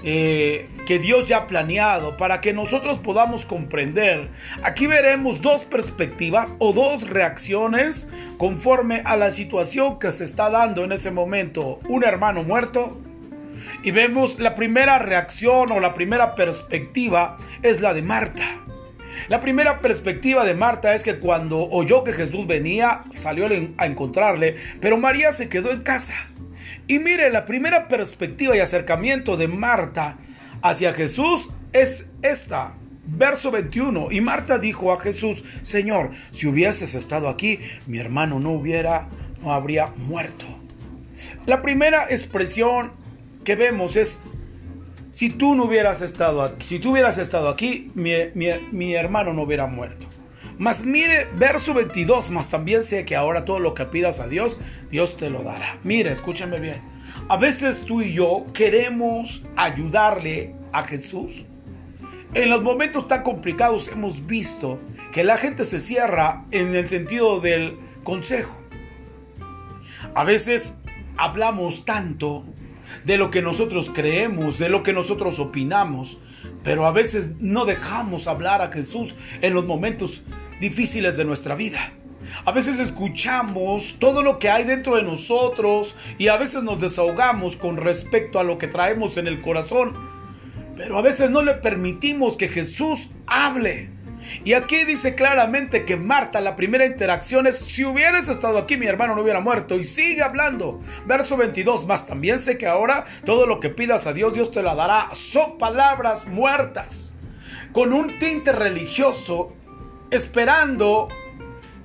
eh, 0.07 0.69
que 0.85 0.99
Dios 0.99 1.29
ya 1.29 1.39
ha 1.39 1.47
planeado 1.47 2.19
para 2.19 2.43
que 2.43 2.53
nosotros 2.53 2.99
podamos 2.99 3.47
comprender. 3.47 4.29
Aquí 4.63 4.87
veremos 4.87 5.41
dos 5.41 5.65
perspectivas 5.65 6.55
o 6.59 6.75
dos 6.75 7.09
reacciones 7.09 8.09
conforme 8.37 9.01
a 9.07 9.17
la 9.17 9.31
situación 9.31 9.99
que 9.99 10.13
se 10.13 10.25
está 10.25 10.51
dando 10.51 10.85
en 10.85 10.93
ese 10.93 11.11
momento. 11.11 11.79
Un 11.89 12.05
hermano 12.05 12.43
muerto 12.43 12.99
Y 13.83 13.91
vemos 13.91 14.39
la 14.39 14.55
primera 14.55 14.99
reacción 14.99 15.73
o 15.73 15.81
la 15.81 15.95
primera 15.95 16.35
perspectiva 16.35 17.37
es 17.63 17.81
la 17.81 17.95
de 17.95 18.03
Marta. 18.03 18.45
La 19.29 19.41
primera 19.41 19.81
perspectiva 19.81 20.45
de 20.45 20.55
Marta 20.55 20.95
es 20.95 21.03
que 21.05 21.19
cuando 21.19 21.69
oyó 21.71 22.05
que 22.05 22.13
Jesús 22.13 22.47
venía, 22.47 23.05
salió 23.11 23.47
a 23.79 23.87
encontrarle, 23.87 24.57
pero 24.81 24.99
María 24.99 25.33
se 25.33 25.49
quedó 25.49 25.71
en 25.71 25.83
casa. 25.83 26.15
Y 26.87 26.99
mire, 26.99 27.31
la 27.31 27.47
primera 27.47 27.89
perspectiva 27.89 28.57
y 28.57 28.61
acercamiento 28.61 29.37
de 29.37 29.49
Marta 29.49 30.19
hacia 30.63 30.93
Jesús 30.93 31.51
es 31.73 32.11
esta. 32.23 32.75
Verso 33.07 33.51
21. 33.51 34.11
Y 34.13 34.21
Marta 34.21 34.59
dijo 34.59 34.93
a 34.93 35.01
Jesús, 35.01 35.45
Señor, 35.63 36.11
si 36.31 36.47
hubieses 36.47 36.95
estado 36.95 37.29
aquí, 37.29 37.61
mi 37.87 37.99
hermano 37.99 38.41
no 38.41 38.51
hubiera, 38.51 39.09
no 39.43 39.53
habría 39.53 39.89
muerto. 39.97 40.47
La 41.47 41.63
primera 41.63 42.05
expresión 42.11 42.93
que 43.45 43.55
vemos 43.57 43.97
es, 43.97 44.21
si 45.11 45.31
tú 45.31 45.55
no 45.55 45.65
hubieras 45.65 46.03
estado 46.03 46.43
aquí, 46.43 46.67
si 46.67 46.79
tú 46.79 46.93
hubieras 46.93 47.19
estado 47.19 47.49
aquí, 47.49 47.93
mi, 47.95 48.13
mi 48.73 48.95
hermano 48.95 49.33
no 49.33 49.43
hubiera 49.43 49.67
muerto. 49.67 50.09
Mas 50.59 50.85
mire, 50.85 51.29
verso 51.35 51.75
22, 51.75 52.31
mas 52.31 52.49
también 52.49 52.85
sé 52.85 53.05
que 53.05 53.17
ahora 53.17 53.45
todo 53.45 53.59
lo 53.59 53.75
que 53.75 53.87
pidas 53.87 54.21
a 54.21 54.29
Dios, 54.29 54.59
Dios 54.91 55.17
te 55.17 55.29
lo 55.29 55.43
dará. 55.43 55.79
Mire, 55.83 56.13
escúchame 56.13 56.61
bien. 56.61 56.81
A 57.29 57.37
veces 57.37 57.85
tú 57.85 58.03
y 58.03 58.13
yo 58.13 58.47
queremos 58.53 59.43
ayudarle 59.57 60.55
a 60.73 60.85
Jesús. 60.85 61.47
En 62.35 62.51
los 62.51 62.63
momentos 62.63 63.09
tan 63.09 63.23
complicados 63.23 63.89
hemos 63.89 64.27
visto 64.27 64.81
que 65.13 65.25
la 65.25 65.37
gente 65.37 65.65
se 65.65 65.81
cierra 65.81 66.45
en 66.51 66.75
el 66.75 66.87
sentido 66.87 67.41
del 67.41 67.77
consejo. 68.05 68.57
A 70.15 70.25
veces 70.25 70.79
hablamos 71.17 71.85
tanto 71.85 72.45
de 73.05 73.17
lo 73.17 73.31
que 73.31 73.43
nosotros 73.43 73.91
creemos, 73.93 74.59
de 74.59 74.69
lo 74.69 74.83
que 74.83 74.93
nosotros 74.93 75.39
opinamos, 75.39 76.19
pero 76.63 76.87
a 76.87 76.93
veces 76.93 77.37
no 77.41 77.65
dejamos 77.65 78.27
hablar 78.27 78.63
a 78.63 78.73
Jesús 78.73 79.15
en 79.41 79.55
los 79.55 79.65
momentos 79.65 80.23
difíciles 80.61 81.17
de 81.17 81.25
nuestra 81.25 81.55
vida. 81.55 81.93
A 82.45 82.53
veces 82.53 82.81
escuchamos 82.81 83.97
todo 83.99 84.23
lo 84.23 84.39
que 84.39 84.51
hay 84.51 84.65
dentro 84.65 84.97
de 84.97 85.03
nosotros 85.03 85.95
y 86.19 86.29
a 86.29 86.37
veces 86.37 86.63
nos 86.63 86.81
desahogamos 86.81 87.57
con 87.57 87.77
respecto 87.77 88.39
a 88.39 88.45
lo 88.45 88.59
que 88.59 88.67
traemos 88.67 89.17
en 89.17 89.27
el 89.27 89.41
corazón, 89.41 89.95
pero 90.77 90.99
a 90.99 91.03
veces 91.03 91.31
no 91.31 91.43
le 91.43 91.55
permitimos 91.55 92.37
que 92.37 92.49
Jesús 92.49 93.11
hable. 93.27 93.94
Y 94.45 94.55
aquí 94.55 94.85
dice 94.85 95.15
claramente 95.15 95.85
que 95.85 95.97
Marta, 95.97 96.41
la 96.41 96.57
primera 96.57 96.85
interacción 96.85 97.47
es, 97.47 97.59
si 97.59 97.85
hubieras 97.85 98.29
estado 98.29 98.59
aquí 98.59 98.77
mi 98.77 98.87
hermano 98.87 99.15
no 99.15 99.23
hubiera 99.23 99.41
muerto. 99.41 99.77
Y 99.77 99.85
sigue 99.85 100.23
hablando. 100.23 100.81
Verso 101.07 101.37
22, 101.37 101.87
más 101.87 102.07
también 102.07 102.39
sé 102.39 102.59
que 102.59 102.67
ahora 102.67 103.05
todo 103.25 103.47
lo 103.47 103.61
que 103.61 103.71
pidas 103.71 104.07
a 104.07 104.13
Dios, 104.13 104.35
Dios 104.35 104.51
te 104.51 104.63
la 104.63 104.75
dará. 104.75 105.09
Son 105.15 105.59
palabras 105.59 106.27
muertas, 106.27 107.13
con 107.73 107.93
un 107.93 108.19
tinte 108.19 108.53
religioso 108.53 109.53
esperando 110.11 111.09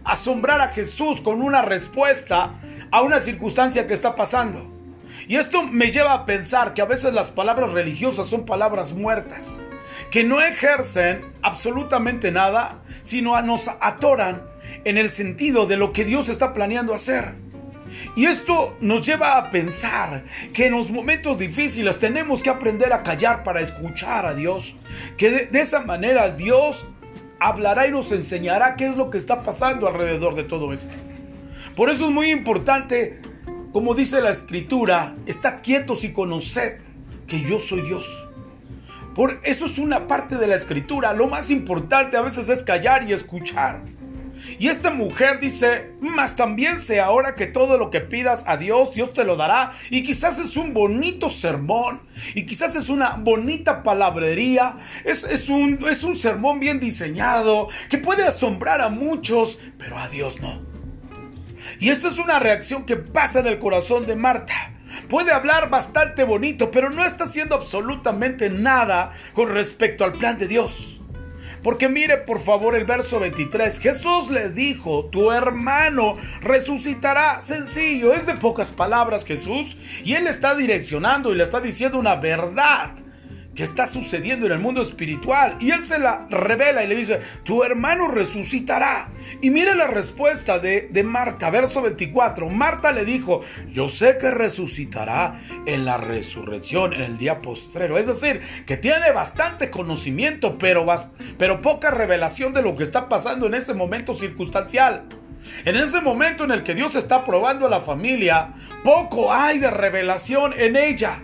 asombrar 0.03 0.61
a 0.61 0.69
Jesús 0.69 1.21
con 1.21 1.41
una 1.41 1.61
respuesta 1.61 2.59
a 2.91 3.01
una 3.01 3.19
circunstancia 3.19 3.87
que 3.87 3.93
está 3.93 4.15
pasando. 4.15 4.67
Y 5.27 5.35
esto 5.35 5.63
me 5.63 5.91
lleva 5.91 6.13
a 6.13 6.25
pensar 6.25 6.73
que 6.73 6.81
a 6.81 6.85
veces 6.85 7.13
las 7.13 7.29
palabras 7.29 7.71
religiosas 7.71 8.27
son 8.27 8.45
palabras 8.45 8.93
muertas, 8.93 9.61
que 10.11 10.23
no 10.23 10.41
ejercen 10.41 11.21
absolutamente 11.41 12.31
nada, 12.31 12.83
sino 13.01 13.39
nos 13.41 13.67
atoran 13.67 14.43
en 14.83 14.97
el 14.97 15.09
sentido 15.09 15.65
de 15.65 15.77
lo 15.77 15.93
que 15.93 16.05
Dios 16.05 16.29
está 16.29 16.53
planeando 16.53 16.93
hacer. 16.93 17.35
Y 18.15 18.25
esto 18.25 18.77
nos 18.81 19.05
lleva 19.05 19.37
a 19.37 19.49
pensar 19.49 20.23
que 20.53 20.67
en 20.67 20.73
los 20.73 20.91
momentos 20.91 21.37
difíciles 21.37 21.99
tenemos 21.99 22.43
que 22.43 22.49
aprender 22.49 22.93
a 22.93 23.03
callar 23.03 23.43
para 23.43 23.61
escuchar 23.61 24.25
a 24.25 24.33
Dios. 24.33 24.75
Que 25.17 25.47
de, 25.47 25.59
esa 25.59 25.81
manera 25.81 26.29
Dios 26.29 26.85
hablará 27.39 27.87
y 27.87 27.91
nos 27.91 28.11
enseñará 28.11 28.75
qué 28.75 28.87
es 28.87 28.95
lo 28.97 29.09
que 29.09 29.17
está 29.17 29.41
pasando 29.41 29.87
alrededor 29.87 30.35
de 30.35 30.43
todo 30.43 30.73
esto. 30.73 30.93
Por 31.75 31.89
eso 31.89 32.05
es 32.07 32.11
muy 32.11 32.31
importante, 32.31 33.21
como 33.71 33.95
dice 33.95 34.21
la 34.21 34.29
escritura, 34.29 35.15
estad 35.25 35.61
quietos 35.61 36.03
y 36.03 36.13
conoced 36.13 36.79
que 37.27 37.41
yo 37.41 37.59
soy 37.59 37.81
Dios. 37.81 38.28
Por 39.15 39.41
eso 39.43 39.65
es 39.65 39.77
una 39.77 40.07
parte 40.07 40.37
de 40.37 40.47
la 40.47 40.55
escritura. 40.55 41.13
Lo 41.13 41.27
más 41.27 41.51
importante 41.51 42.17
a 42.17 42.21
veces 42.21 42.49
es 42.49 42.63
callar 42.63 43.03
y 43.03 43.13
escuchar. 43.13 43.83
Y 44.57 44.67
esta 44.67 44.89
mujer 44.89 45.39
dice, 45.39 45.93
más 45.99 46.35
también 46.35 46.79
sé 46.79 46.99
ahora 46.99 47.35
que 47.35 47.45
todo 47.45 47.77
lo 47.77 47.89
que 47.89 48.01
pidas 48.01 48.45
a 48.47 48.57
Dios, 48.57 48.93
Dios 48.93 49.13
te 49.13 49.23
lo 49.23 49.35
dará. 49.35 49.71
Y 49.89 50.03
quizás 50.03 50.39
es 50.39 50.57
un 50.57 50.73
bonito 50.73 51.29
sermón, 51.29 52.01
y 52.35 52.45
quizás 52.45 52.75
es 52.75 52.89
una 52.89 53.11
bonita 53.17 53.83
palabrería, 53.83 54.77
es, 55.05 55.23
es, 55.23 55.49
un, 55.49 55.79
es 55.89 56.03
un 56.03 56.15
sermón 56.15 56.59
bien 56.59 56.79
diseñado, 56.79 57.67
que 57.89 57.97
puede 57.97 58.25
asombrar 58.25 58.81
a 58.81 58.89
muchos, 58.89 59.59
pero 59.77 59.97
a 59.97 60.07
Dios 60.09 60.39
no. 60.41 60.61
Y 61.79 61.89
esta 61.89 62.07
es 62.07 62.17
una 62.17 62.39
reacción 62.39 62.85
que 62.85 62.95
pasa 62.95 63.39
en 63.39 63.47
el 63.47 63.59
corazón 63.59 64.05
de 64.05 64.15
Marta. 64.15 64.78
Puede 65.07 65.31
hablar 65.31 65.69
bastante 65.69 66.23
bonito, 66.23 66.71
pero 66.71 66.89
no 66.89 67.05
está 67.05 67.25
haciendo 67.25 67.55
absolutamente 67.55 68.49
nada 68.49 69.11
con 69.33 69.49
respecto 69.49 70.03
al 70.03 70.13
plan 70.13 70.37
de 70.37 70.47
Dios. 70.47 70.99
Porque 71.63 71.89
mire 71.89 72.17
por 72.17 72.39
favor 72.39 72.75
el 72.75 72.85
verso 72.85 73.19
23. 73.19 73.79
Jesús 73.79 74.29
le 74.29 74.49
dijo, 74.49 75.05
tu 75.05 75.31
hermano 75.31 76.15
resucitará. 76.41 77.41
Sencillo, 77.41 78.13
es 78.13 78.25
de 78.25 78.35
pocas 78.35 78.71
palabras 78.71 79.25
Jesús. 79.25 79.77
Y 80.03 80.13
él 80.13 80.27
está 80.27 80.55
direccionando 80.55 81.31
y 81.31 81.35
le 81.35 81.43
está 81.43 81.59
diciendo 81.59 81.99
una 81.99 82.15
verdad 82.15 82.91
que 83.59 83.65
está 83.65 83.87
sucediendo 83.87 84.45
en 84.45 84.53
el 84.53 84.59
mundo 84.59 84.81
espiritual. 84.81 85.57
Y 85.59 85.71
él 85.71 85.83
se 85.83 85.99
la 85.99 86.25
revela 86.29 86.81
y 86.81 86.87
le 86.87 86.95
dice, 86.95 87.19
tu 87.43 87.61
hermano 87.65 88.07
resucitará. 88.07 89.09
Y 89.41 89.49
mire 89.49 89.75
la 89.75 89.87
respuesta 89.87 90.59
de, 90.59 90.87
de, 90.89 91.03
Marta, 91.03 91.49
verso 91.49 91.81
24. 91.81 92.47
Marta 92.47 92.93
le 92.93 93.03
dijo, 93.03 93.41
yo 93.69 93.89
sé 93.89 94.17
que 94.17 94.31
resucitará 94.31 95.33
en 95.65 95.83
la 95.83 95.97
resurrección, 95.97 96.93
en 96.93 97.01
el 97.01 97.17
día 97.17 97.41
postrero. 97.41 97.97
Es 97.97 98.07
decir, 98.07 98.39
que 98.65 98.77
tiene 98.77 99.11
bastante 99.11 99.69
conocimiento, 99.69 100.57
pero, 100.57 100.85
pero 101.37 101.59
poca 101.59 101.91
revelación 101.91 102.53
de 102.53 102.61
lo 102.61 102.77
que 102.77 102.83
está 102.83 103.09
pasando 103.09 103.47
en 103.47 103.55
ese 103.55 103.73
momento 103.73 104.13
circunstancial. 104.13 105.03
En 105.65 105.75
ese 105.75 105.99
momento 105.99 106.45
en 106.45 106.51
el 106.51 106.63
que 106.63 106.75
Dios 106.75 106.95
está 106.95 107.25
probando 107.25 107.67
a 107.67 107.69
la 107.69 107.81
familia, 107.81 108.53
poco 108.85 109.33
hay 109.33 109.59
de 109.59 109.69
revelación 109.69 110.53
en 110.57 110.77
ella 110.77 111.23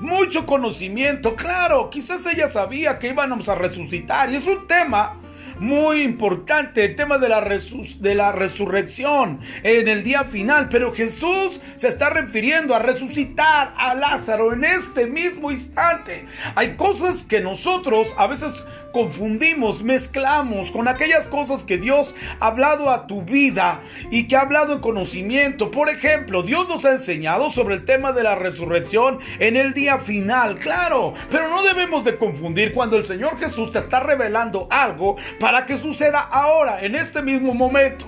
mucho 0.00 0.46
conocimiento. 0.46 1.34
Claro, 1.34 1.90
quizás 1.90 2.26
ella 2.26 2.48
sabía 2.48 2.98
que 2.98 3.08
íbamos 3.08 3.48
a 3.48 3.54
resucitar 3.54 4.30
y 4.30 4.36
es 4.36 4.46
un 4.46 4.66
tema 4.66 5.16
muy 5.62 6.02
importante, 6.02 6.84
el 6.84 6.96
tema 6.96 7.18
de 7.18 7.28
la, 7.28 7.40
de 7.40 8.14
la 8.16 8.32
resurrección 8.32 9.38
en 9.62 9.86
el 9.86 10.02
día 10.02 10.24
final. 10.24 10.68
Pero 10.68 10.92
Jesús 10.92 11.60
se 11.76 11.86
está 11.86 12.10
refiriendo 12.10 12.74
a 12.74 12.80
resucitar 12.80 13.72
a 13.78 13.94
Lázaro 13.94 14.52
en 14.52 14.64
este 14.64 15.06
mismo 15.06 15.52
instante. 15.52 16.26
Hay 16.56 16.74
cosas 16.76 17.22
que 17.22 17.40
nosotros 17.40 18.12
a 18.18 18.26
veces 18.26 18.64
confundimos, 18.92 19.82
mezclamos 19.84 20.70
con 20.72 20.88
aquellas 20.88 21.28
cosas 21.28 21.64
que 21.64 21.78
Dios 21.78 22.14
ha 22.40 22.48
hablado 22.48 22.90
a 22.90 23.06
tu 23.06 23.22
vida 23.22 23.80
y 24.10 24.26
que 24.26 24.36
ha 24.36 24.40
hablado 24.40 24.74
en 24.74 24.80
conocimiento. 24.80 25.70
Por 25.70 25.88
ejemplo, 25.88 26.42
Dios 26.42 26.68
nos 26.68 26.84
ha 26.84 26.90
enseñado 26.90 27.50
sobre 27.50 27.76
el 27.76 27.84
tema 27.84 28.12
de 28.12 28.24
la 28.24 28.34
resurrección 28.34 29.18
en 29.38 29.56
el 29.56 29.74
día 29.74 30.00
final, 30.00 30.56
claro, 30.56 31.14
pero 31.30 31.48
no 31.48 31.62
debemos 31.62 32.04
de 32.04 32.18
confundir 32.18 32.72
cuando 32.72 32.96
el 32.96 33.06
Señor 33.06 33.38
Jesús 33.38 33.70
te 33.70 33.78
está 33.78 34.00
revelando 34.00 34.66
algo 34.70 35.16
para 35.52 35.66
que 35.66 35.76
suceda 35.76 36.18
ahora, 36.18 36.82
en 36.82 36.94
este 36.94 37.20
mismo 37.20 37.52
momento. 37.52 38.06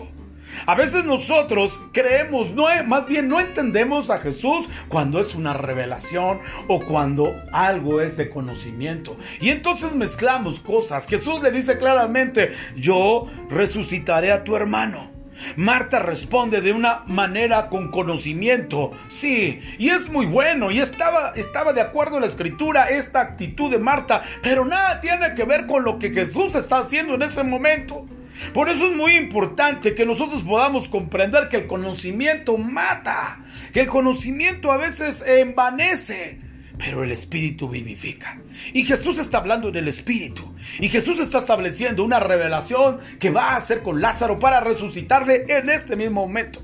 A 0.65 0.75
veces 0.75 1.05
nosotros 1.05 1.79
creemos, 1.93 2.55
no, 2.55 2.69
más 2.87 3.05
bien 3.05 3.29
no 3.29 3.39
entendemos 3.39 4.09
a 4.09 4.19
Jesús 4.19 4.67
cuando 4.89 5.21
es 5.21 5.35
una 5.35 5.53
revelación 5.53 6.41
o 6.69 6.81
cuando 6.81 7.35
algo 7.53 8.01
es 8.01 8.17
de 8.17 8.31
conocimiento. 8.31 9.15
Y 9.43 9.51
entonces 9.51 9.95
mezclamos 9.95 10.59
cosas. 10.59 11.07
Jesús 11.07 11.43
le 11.43 11.51
dice 11.51 11.77
claramente, 11.77 12.51
yo 12.77 13.27
resucitaré 13.51 14.33
a 14.33 14.43
tu 14.43 14.57
hermano. 14.57 15.14
Marta 15.57 15.99
responde 15.99 16.61
de 16.61 16.73
una 16.73 17.03
manera 17.07 17.69
con 17.69 17.91
conocimiento. 17.91 18.93
Sí, 19.09 19.61
y 19.79 19.91
es 19.91 20.09
muy 20.11 20.27
bueno. 20.27 20.71
Y 20.71 20.81
estaba, 20.81 21.31
estaba 21.37 21.73
de 21.73 21.81
acuerdo 21.81 22.17
en 22.17 22.23
la 22.23 22.29
escritura 22.29 22.85
esta 22.85 23.21
actitud 23.21 23.71
de 23.71 23.79
Marta. 23.79 24.23
Pero 24.43 24.65
nada 24.65 25.01
tiene 25.01 25.35
que 25.35 25.45
ver 25.45 25.67
con 25.67 25.85
lo 25.85 25.99
que 25.99 26.11
Jesús 26.11 26.55
está 26.55 26.79
haciendo 26.79 27.15
en 27.15 27.23
ese 27.23 27.43
momento. 27.43 28.07
Por 28.53 28.69
eso 28.69 28.87
es 28.87 28.97
muy 28.97 29.15
importante 29.15 29.95
que 29.95 30.07
nosotros 30.07 30.43
podamos 30.43 30.89
comprender 30.89 31.49
que 31.49 31.59
el 31.59 31.67
conocimiento 31.67 32.59
mata, 32.59 33.39
que 33.73 33.81
el 33.81 33.87
conocimiento 33.87 34.73
a 34.73 34.77
veces 34.77 35.23
envanece, 35.27 36.41
pero 36.79 37.05
el 37.05 37.13
Espíritu 37.13 37.69
vivifica. 37.69 38.41
Y 38.73 38.85
Jesús 38.85 39.19
está 39.19 39.39
hablando 39.39 39.69
en 39.69 39.77
el 39.77 39.89
Espíritu. 39.89 40.53
Y 40.81 40.89
Jesús 40.89 41.21
está 41.21 41.39
estableciendo 41.39 42.05
una 42.05 42.21
revelación 42.21 42.99
que 43.19 43.31
va 43.31 43.51
a 43.51 43.57
hacer 43.57 43.83
con 43.83 44.01
Lázaro 44.01 44.39
para 44.39 44.61
resucitarle 44.61 45.47
en 45.49 45.71
este 45.71 45.97
mismo 45.97 46.27
momento. 46.27 46.63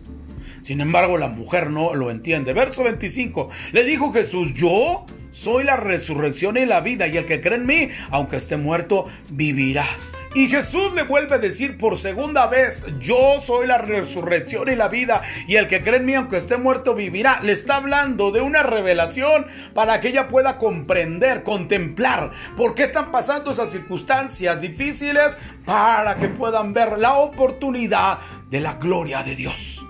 Sin 0.60 0.80
embargo, 0.80 1.16
la 1.16 1.28
mujer 1.28 1.70
no 1.70 1.94
lo 1.94 2.10
entiende. 2.10 2.52
Verso 2.52 2.82
25. 2.82 3.48
Le 3.72 3.84
dijo 3.84 4.12
Jesús, 4.12 4.52
yo 4.54 5.06
soy 5.30 5.64
la 5.64 5.76
resurrección 5.76 6.56
y 6.56 6.66
la 6.66 6.80
vida, 6.80 7.06
y 7.06 7.16
el 7.16 7.24
que 7.24 7.40
cree 7.40 7.56
en 7.56 7.66
mí, 7.66 7.88
aunque 8.10 8.36
esté 8.36 8.56
muerto, 8.56 9.06
vivirá. 9.30 9.86
Y 10.32 10.46
Jesús 10.46 10.92
le 10.94 11.02
vuelve 11.02 11.34
a 11.34 11.38
decir 11.38 11.76
por 11.76 11.98
segunda 11.98 12.46
vez, 12.46 12.84
yo 13.00 13.40
soy 13.40 13.66
la 13.66 13.78
resurrección 13.78 14.68
y 14.68 14.76
la 14.76 14.86
vida, 14.86 15.20
y 15.48 15.56
el 15.56 15.66
que 15.66 15.82
cree 15.82 15.96
en 15.96 16.04
mí, 16.04 16.14
aunque 16.14 16.36
esté 16.36 16.56
muerto, 16.56 16.94
vivirá. 16.94 17.40
Le 17.42 17.50
está 17.50 17.76
hablando 17.76 18.30
de 18.30 18.40
una 18.40 18.62
revelación 18.62 19.46
para 19.74 19.98
que 19.98 20.08
ella 20.08 20.28
pueda 20.28 20.56
comprender, 20.56 21.42
contemplar 21.42 22.30
por 22.56 22.76
qué 22.76 22.84
están 22.84 23.10
pasando 23.10 23.50
esas 23.50 23.72
circunstancias 23.72 24.60
difíciles, 24.60 25.36
para 25.64 26.16
que 26.16 26.28
puedan 26.28 26.72
ver 26.72 26.98
la 26.98 27.14
oportunidad 27.14 28.20
de 28.50 28.60
la 28.60 28.74
gloria 28.74 29.24
de 29.24 29.34
Dios. 29.34 29.84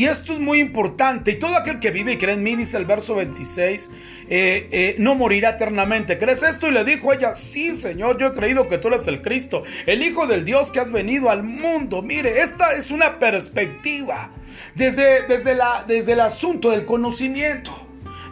Y 0.00 0.06
esto 0.06 0.32
es 0.32 0.38
muy 0.38 0.60
importante. 0.60 1.32
Y 1.32 1.34
todo 1.34 1.54
aquel 1.58 1.78
que 1.78 1.90
vive 1.90 2.12
y 2.12 2.16
cree 2.16 2.32
en 2.32 2.42
mí, 2.42 2.56
dice 2.56 2.78
el 2.78 2.86
verso 2.86 3.16
26, 3.16 3.90
eh, 4.30 4.68
eh, 4.72 4.94
no 4.96 5.14
morirá 5.14 5.50
eternamente. 5.50 6.16
¿Crees 6.16 6.42
esto? 6.42 6.68
Y 6.68 6.70
le 6.70 6.84
dijo 6.84 7.12
ella, 7.12 7.34
sí, 7.34 7.76
Señor, 7.76 8.16
yo 8.16 8.28
he 8.28 8.32
creído 8.32 8.66
que 8.66 8.78
tú 8.78 8.88
eres 8.88 9.06
el 9.08 9.20
Cristo, 9.20 9.62
el 9.84 10.02
Hijo 10.02 10.26
del 10.26 10.46
Dios 10.46 10.70
que 10.70 10.80
has 10.80 10.90
venido 10.90 11.28
al 11.28 11.42
mundo. 11.42 12.00
Mire, 12.00 12.40
esta 12.40 12.72
es 12.72 12.90
una 12.90 13.18
perspectiva 13.18 14.30
desde, 14.74 15.26
desde, 15.26 15.54
la, 15.54 15.84
desde 15.86 16.14
el 16.14 16.20
asunto 16.20 16.70
del 16.70 16.86
conocimiento. 16.86 17.70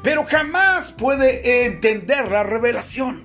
Pero 0.02 0.24
jamás 0.24 0.92
puede 0.92 1.66
entender 1.66 2.30
la 2.30 2.44
revelación. 2.44 3.24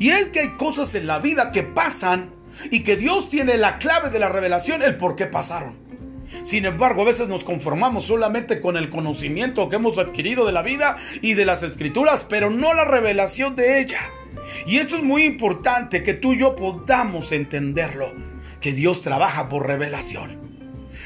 Y 0.00 0.10
es 0.10 0.26
que 0.30 0.40
hay 0.40 0.56
cosas 0.56 0.92
en 0.96 1.06
la 1.06 1.20
vida 1.20 1.52
que 1.52 1.62
pasan 1.62 2.34
y 2.72 2.82
que 2.82 2.96
Dios 2.96 3.28
tiene 3.28 3.58
la 3.58 3.78
clave 3.78 4.10
de 4.10 4.18
la 4.18 4.28
revelación, 4.28 4.82
el 4.82 4.96
por 4.96 5.14
qué 5.14 5.26
pasaron. 5.26 5.89
Sin 6.42 6.64
embargo, 6.64 7.02
a 7.02 7.06
veces 7.06 7.28
nos 7.28 7.44
conformamos 7.44 8.04
solamente 8.04 8.60
con 8.60 8.76
el 8.76 8.90
conocimiento 8.90 9.68
que 9.68 9.76
hemos 9.76 9.98
adquirido 9.98 10.46
de 10.46 10.52
la 10.52 10.62
vida 10.62 10.96
y 11.20 11.34
de 11.34 11.44
las 11.44 11.62
escrituras, 11.62 12.26
pero 12.28 12.50
no 12.50 12.74
la 12.74 12.84
revelación 12.84 13.56
de 13.56 13.80
ella. 13.80 14.00
Y 14.66 14.78
esto 14.78 14.96
es 14.96 15.02
muy 15.02 15.24
importante 15.24 16.02
que 16.02 16.14
tú 16.14 16.32
y 16.32 16.38
yo 16.38 16.54
podamos 16.56 17.32
entenderlo, 17.32 18.12
que 18.60 18.72
Dios 18.72 19.02
trabaja 19.02 19.48
por 19.48 19.66
revelación. 19.66 20.50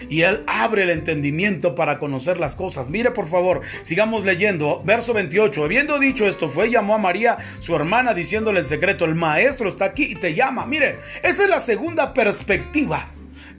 Y 0.09 0.23
Él 0.23 0.43
abre 0.47 0.85
el 0.85 0.91
entendimiento 0.91 1.75
para 1.75 1.99
conocer 1.99 2.39
las 2.39 2.57
cosas. 2.57 2.89
Mire 2.89 3.11
por 3.11 3.29
favor, 3.29 3.61
sigamos 3.83 4.25
leyendo. 4.25 4.83
Verso 4.85 5.13
28. 5.13 5.65
Habiendo 5.65 5.99
dicho 5.99 6.27
esto, 6.27 6.49
fue 6.49 6.69
y 6.69 6.73
llamó 6.73 6.95
a 6.95 6.99
María, 6.99 7.37
su 7.59 7.77
hermana, 7.77 8.15
diciéndole 8.15 8.61
en 8.61 8.65
secreto, 8.65 9.05
el 9.05 9.15
maestro 9.15 9.69
está 9.69 9.87
aquí 9.87 10.05
y 10.05 10.15
te 10.15 10.35
llama. 10.35 10.67
Mire, 10.67 10.97
esa 11.23 11.45
es 11.45 11.51
la 11.51 11.61
segunda 11.61 12.15
perspectiva 12.15 13.11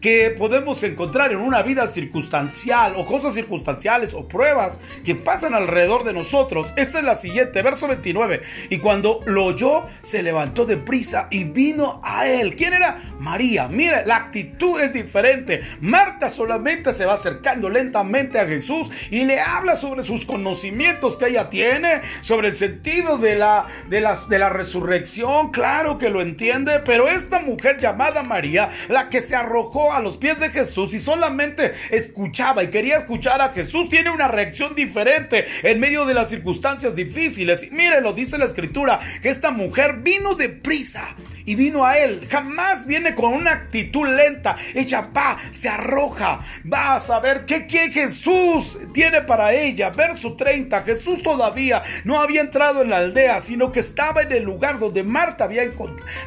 que 0.01 0.31
podemos 0.31 0.83
encontrar 0.83 1.31
en 1.31 1.39
una 1.39 1.63
vida 1.63 1.87
circunstancial 1.87 2.93
o 2.95 3.05
cosas 3.05 3.33
circunstanciales 3.33 4.13
o 4.13 4.27
pruebas 4.27 4.79
que 5.03 5.15
pasan 5.15 5.53
alrededor 5.53 6.03
de 6.03 6.13
nosotros. 6.13 6.73
Esta 6.75 6.99
es 6.99 7.05
la 7.05 7.15
siguiente, 7.15 7.61
verso 7.61 7.87
29. 7.87 8.41
Y 8.69 8.77
cuando 8.79 9.21
lo 9.25 9.45
oyó, 9.45 9.85
se 10.01 10.23
levantó 10.23 10.65
de 10.65 10.77
prisa 10.77 11.27
y 11.31 11.45
vino 11.45 12.01
a 12.03 12.27
él. 12.27 12.55
¿Quién 12.55 12.73
era? 12.73 13.01
María. 13.19 13.67
Mire, 13.67 14.05
la 14.05 14.17
actitud 14.17 14.79
es 14.79 14.93
diferente. 14.93 15.61
Marta 15.81 16.29
solamente 16.29 16.93
se 16.93 17.05
va 17.05 17.13
acercando 17.13 17.69
lentamente 17.69 18.39
a 18.39 18.45
Jesús 18.45 18.89
y 19.09 19.25
le 19.25 19.39
habla 19.39 19.75
sobre 19.75 20.03
sus 20.03 20.25
conocimientos 20.25 21.17
que 21.17 21.27
ella 21.27 21.49
tiene, 21.49 22.01
sobre 22.21 22.49
el 22.49 22.55
sentido 22.55 23.17
de 23.17 23.35
la, 23.35 23.67
de 23.89 24.01
la, 24.01 24.17
de 24.29 24.39
la 24.39 24.49
resurrección. 24.49 25.51
Claro 25.51 25.97
que 25.97 26.09
lo 26.09 26.21
entiende, 26.21 26.79
pero 26.79 27.07
esta 27.07 27.39
mujer 27.39 27.77
llamada 27.79 28.23
María, 28.23 28.69
la 28.89 29.09
que 29.09 29.21
se 29.21 29.35
arrojó 29.35 29.84
a 29.93 30.01
los 30.01 30.17
pies 30.17 30.39
de 30.39 30.49
Jesús 30.49 30.93
y 30.93 30.99
solamente 30.99 31.73
escuchaba 31.91 32.63
y 32.63 32.69
quería 32.69 32.97
escuchar 32.97 33.41
a 33.41 33.51
Jesús, 33.51 33.89
tiene 33.89 34.11
una 34.11 34.27
reacción 34.27 34.75
diferente 34.75 35.45
en 35.63 35.79
medio 35.79 36.05
de 36.05 36.13
las 36.13 36.29
circunstancias 36.29 36.95
difíciles. 36.95 37.63
Y 37.63 37.71
mire, 37.71 38.01
lo 38.01 38.13
dice 38.13 38.37
la 38.37 38.45
escritura, 38.45 38.99
que 39.21 39.29
esta 39.29 39.51
mujer 39.51 39.97
vino 40.01 40.35
deprisa 40.35 41.15
y 41.45 41.55
vino 41.55 41.85
a 41.85 41.97
él. 41.97 42.27
Jamás 42.29 42.85
viene 42.85 43.15
con 43.15 43.33
una 43.33 43.51
actitud 43.51 44.07
lenta. 44.07 44.55
Ella 44.73 45.09
va, 45.15 45.37
se 45.51 45.69
arroja, 45.69 46.39
va 46.71 46.95
a 46.95 46.99
saber 46.99 47.45
qué, 47.45 47.67
qué 47.67 47.91
Jesús 47.91 48.77
tiene 48.93 49.21
para 49.21 49.53
ella. 49.53 49.89
Verso 49.91 50.35
30, 50.35 50.81
Jesús 50.83 51.23
todavía 51.23 51.81
no 52.03 52.19
había 52.19 52.41
entrado 52.41 52.81
en 52.81 52.89
la 52.89 52.97
aldea, 52.97 53.39
sino 53.39 53.71
que 53.71 53.79
estaba 53.79 54.21
en 54.21 54.31
el 54.31 54.43
lugar 54.43 54.79
donde 54.79 55.03
Marta 55.03 55.47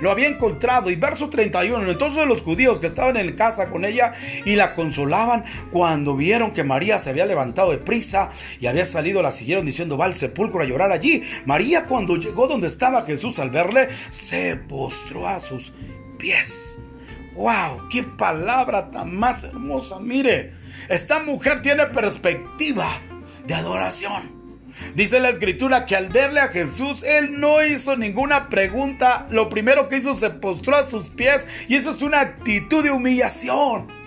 lo 0.01 0.11
había 0.11 0.29
encontrado. 0.29 0.91
Y 0.91 0.97
verso 0.97 1.29
31, 1.29 1.91
entonces 1.91 2.27
los 2.27 2.43
judíos 2.43 2.81
que 2.81 2.87
estaban 2.87 3.17
en 3.17 3.35
casa 3.35 3.69
con 3.69 3.85
ella 3.85 4.13
y 4.45 4.57
la 4.57 4.75
consolaban 4.75 5.45
cuando 5.71 6.17
vieron 6.17 6.53
que 6.53 6.65
María 6.65 6.99
se 6.99 7.11
había 7.11 7.27
levantado 7.27 7.71
de 7.73 7.79
prisa 7.79 8.31
y 8.61 8.67
había 8.67 8.85
salido, 8.85 9.23
la 9.23 9.33
siguieron 9.33 9.65
diciendo, 9.65 9.99
va 9.99 10.07
al 10.07 10.15
sepulcro 10.15 10.61
a 10.61 10.65
llorar 10.65 10.93
allí. 10.93 11.23
María 11.47 11.87
cuando 11.87 12.17
llegó 12.17 12.47
donde 12.47 12.67
estaba 12.67 13.03
Jesús 13.03 13.39
al 13.39 13.51
verle, 13.51 13.89
se 14.11 14.57
postró 14.57 15.08
a 15.27 15.41
sus 15.41 15.73
pies. 16.19 16.81
¡Wow! 17.35 17.89
¡Qué 17.91 18.03
palabra 18.03 18.91
tan 18.91 19.17
más 19.17 19.45
hermosa! 19.45 20.01
Mire, 20.01 20.53
esta 20.89 21.21
mujer 21.21 21.63
tiene 21.63 21.87
perspectiva 21.87 23.01
de 23.47 23.55
adoración. 23.55 24.39
Dice 24.95 25.21
la 25.21 25.31
escritura 25.31 25.87
que 25.87 25.97
al 25.97 26.09
verle 26.09 26.41
a 26.41 26.49
Jesús, 26.49 27.03
él 27.03 27.41
no 27.41 27.65
hizo 27.65 27.97
ninguna 27.97 28.49
pregunta. 28.49 29.27
Lo 29.31 29.49
primero 29.49 29.89
que 29.89 29.97
hizo 29.97 30.15
se 30.15 30.31
postró 30.31 30.77
a 30.77 30.85
sus 30.85 31.11
pies 31.11 31.47
y 31.69 31.77
eso 31.77 31.91
es 31.91 32.03
una 32.03 32.21
actitud 32.21 32.83
de 32.83 32.91
humillación. 32.91 33.98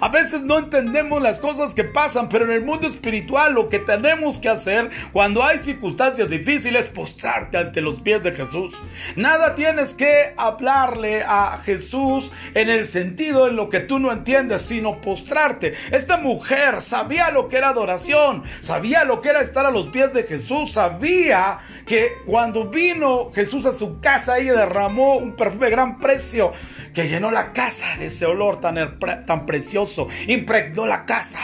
A 0.00 0.08
veces 0.08 0.42
no 0.42 0.58
entendemos 0.58 1.20
las 1.20 1.40
cosas 1.40 1.74
que 1.74 1.84
pasan, 1.84 2.28
pero 2.28 2.44
en 2.44 2.52
el 2.52 2.64
mundo 2.64 2.86
espiritual 2.86 3.54
lo 3.54 3.68
que 3.68 3.78
tenemos 3.78 4.38
que 4.40 4.48
hacer 4.48 4.90
cuando 5.12 5.42
hay 5.42 5.58
circunstancias 5.58 6.30
difíciles 6.30 6.80
es 6.80 6.88
postrarte 6.88 7.58
ante 7.58 7.80
los 7.80 8.00
pies 8.00 8.22
de 8.22 8.32
Jesús. 8.32 8.82
Nada 9.16 9.54
tienes 9.54 9.94
que 9.94 10.34
hablarle 10.36 11.22
a 11.26 11.58
Jesús 11.64 12.30
en 12.54 12.70
el 12.70 12.86
sentido 12.86 13.48
en 13.48 13.56
lo 13.56 13.68
que 13.68 13.80
tú 13.80 13.98
no 13.98 14.12
entiendes, 14.12 14.62
sino 14.62 15.00
postrarte. 15.00 15.72
Esta 15.90 16.16
mujer 16.16 16.80
sabía 16.80 17.30
lo 17.30 17.48
que 17.48 17.56
era 17.56 17.70
adoración, 17.70 18.44
sabía 18.60 19.04
lo 19.04 19.20
que 19.20 19.30
era 19.30 19.40
estar 19.40 19.66
a 19.66 19.70
los 19.70 19.88
pies 19.88 20.12
de 20.12 20.22
Jesús, 20.22 20.72
sabía 20.72 21.58
que 21.86 22.12
cuando 22.26 22.66
vino 22.68 23.30
Jesús 23.32 23.66
a 23.66 23.72
su 23.72 24.00
casa, 24.00 24.38
ella 24.38 24.54
derramó 24.54 25.16
un 25.16 25.34
perfume 25.34 25.66
de 25.66 25.72
gran 25.72 25.98
precio 25.98 26.52
que 26.94 27.08
llenó 27.08 27.30
la 27.30 27.52
casa 27.52 27.86
de 27.98 28.06
ese 28.06 28.26
olor 28.26 28.60
tan, 28.60 28.98
tan 29.26 29.46
precioso 29.46 29.79
impregnó 30.26 30.86
la 30.86 31.06
casa. 31.06 31.40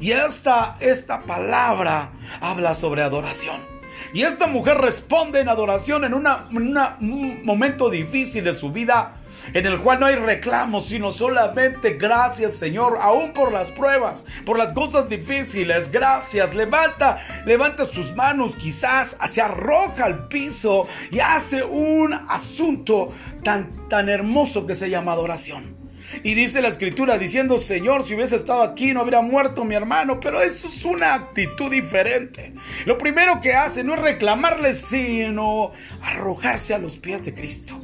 Y 0.00 0.10
esta, 0.12 0.76
esta 0.80 1.22
palabra 1.22 2.12
habla 2.40 2.74
sobre 2.74 3.02
adoración. 3.02 3.74
Y 4.12 4.22
esta 4.22 4.46
mujer 4.46 4.78
responde 4.78 5.40
en 5.40 5.48
adoración 5.48 6.04
en, 6.04 6.14
una, 6.14 6.46
un 6.50 7.44
momento 7.44 7.90
difícil 7.90 8.44
de 8.44 8.52
su 8.52 8.70
vida, 8.70 9.12
en 9.52 9.66
el 9.66 9.80
cual 9.80 10.00
no 10.00 10.06
hay 10.06 10.16
reclamos, 10.16 10.86
sino 10.86 11.12
solamente 11.12 11.94
gracias 11.94 12.54
Señor, 12.54 12.98
aún 13.00 13.32
por 13.32 13.52
las 13.52 13.70
pruebas, 13.70 14.24
por 14.46 14.58
las 14.58 14.72
cosas 14.72 15.08
difíciles, 15.08 15.90
gracias. 15.90 16.54
Levanta, 16.54 17.18
levanta 17.44 17.84
sus 17.84 18.14
manos, 18.14 18.56
quizás 18.56 19.16
se 19.26 19.42
arroja 19.42 20.04
al 20.04 20.28
piso 20.28 20.86
y 21.10 21.20
hace 21.20 21.62
un 21.64 22.14
asunto 22.28 23.12
tan, 23.42 23.88
tan 23.88 24.08
hermoso 24.08 24.66
que 24.66 24.74
se 24.74 24.90
llama 24.90 25.12
adoración. 25.12 25.83
Y 26.22 26.34
dice 26.34 26.60
la 26.60 26.68
escritura 26.68 27.18
diciendo, 27.18 27.58
Señor, 27.58 28.04
si 28.04 28.14
hubiese 28.14 28.36
estado 28.36 28.62
aquí 28.62 28.92
no 28.92 29.00
habría 29.00 29.20
muerto 29.20 29.64
mi 29.64 29.74
hermano, 29.74 30.20
pero 30.20 30.42
eso 30.42 30.68
es 30.68 30.84
una 30.84 31.14
actitud 31.14 31.70
diferente. 31.70 32.54
Lo 32.86 32.98
primero 32.98 33.40
que 33.40 33.54
hace 33.54 33.84
no 33.84 33.94
es 33.94 34.00
reclamarle, 34.00 34.74
sino 34.74 35.72
arrojarse 36.02 36.74
a 36.74 36.78
los 36.78 36.98
pies 36.98 37.24
de 37.24 37.34
Cristo. 37.34 37.80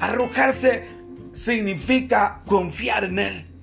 Arrojarse 0.00 0.84
significa 1.32 2.40
confiar 2.46 3.04
en 3.04 3.18
Él. 3.18 3.55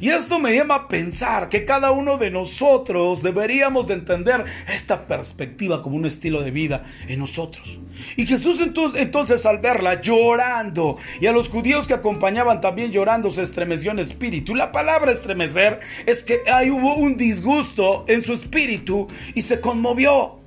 Y 0.00 0.10
esto 0.10 0.38
me 0.38 0.54
llama 0.54 0.74
a 0.74 0.88
pensar 0.88 1.48
que 1.48 1.64
cada 1.64 1.90
uno 1.90 2.18
de 2.18 2.30
nosotros 2.30 3.22
deberíamos 3.22 3.86
de 3.86 3.94
entender 3.94 4.44
esta 4.72 5.06
perspectiva 5.06 5.82
como 5.82 5.96
un 5.96 6.06
estilo 6.06 6.42
de 6.42 6.50
vida 6.50 6.82
en 7.08 7.20
nosotros. 7.20 7.78
Y 8.16 8.26
Jesús 8.26 8.60
entonces, 8.60 9.46
al 9.46 9.58
verla 9.58 10.00
llorando 10.00 10.98
y 11.20 11.26
a 11.26 11.32
los 11.32 11.48
judíos 11.48 11.86
que 11.86 11.94
acompañaban 11.94 12.60
también 12.60 12.92
llorando 12.92 13.30
se 13.30 13.42
estremeció 13.42 13.90
en 13.90 13.98
espíritu. 13.98 14.54
La 14.54 14.72
palabra 14.72 15.12
estremecer 15.12 15.80
es 16.04 16.24
que 16.24 16.40
ahí 16.52 16.70
hubo 16.70 16.94
un 16.96 17.16
disgusto 17.16 18.04
en 18.08 18.22
su 18.22 18.32
espíritu 18.32 19.08
y 19.34 19.42
se 19.42 19.60
conmovió. 19.60 20.40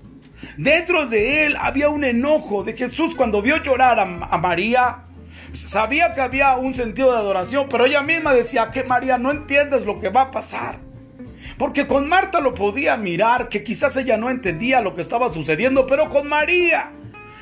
Dentro 0.57 1.05
de 1.05 1.45
él 1.45 1.55
había 1.59 1.89
un 1.89 2.03
enojo 2.03 2.63
de 2.63 2.73
Jesús 2.73 3.13
cuando 3.15 3.41
vio 3.41 3.61
llorar 3.61 3.99
a 3.99 4.37
María 4.37 5.08
Sabía 5.53 6.13
que 6.13 6.21
había 6.21 6.55
un 6.55 6.73
sentido 6.73 7.11
de 7.11 7.17
adoración, 7.17 7.67
pero 7.69 7.85
ella 7.85 8.01
misma 8.01 8.33
decía 8.33 8.71
que 8.71 8.83
María 8.83 9.17
no 9.17 9.31
entiendes 9.31 9.85
lo 9.85 9.99
que 9.99 10.09
va 10.09 10.21
a 10.21 10.31
pasar. 10.31 10.79
Porque 11.57 11.87
con 11.87 12.07
Marta 12.07 12.41
lo 12.41 12.53
podía 12.53 12.97
mirar, 12.97 13.49
que 13.49 13.63
quizás 13.63 13.95
ella 13.97 14.17
no 14.17 14.29
entendía 14.29 14.81
lo 14.81 14.95
que 14.95 15.01
estaba 15.01 15.31
sucediendo, 15.31 15.85
pero 15.87 16.09
con 16.09 16.27
María 16.27 16.91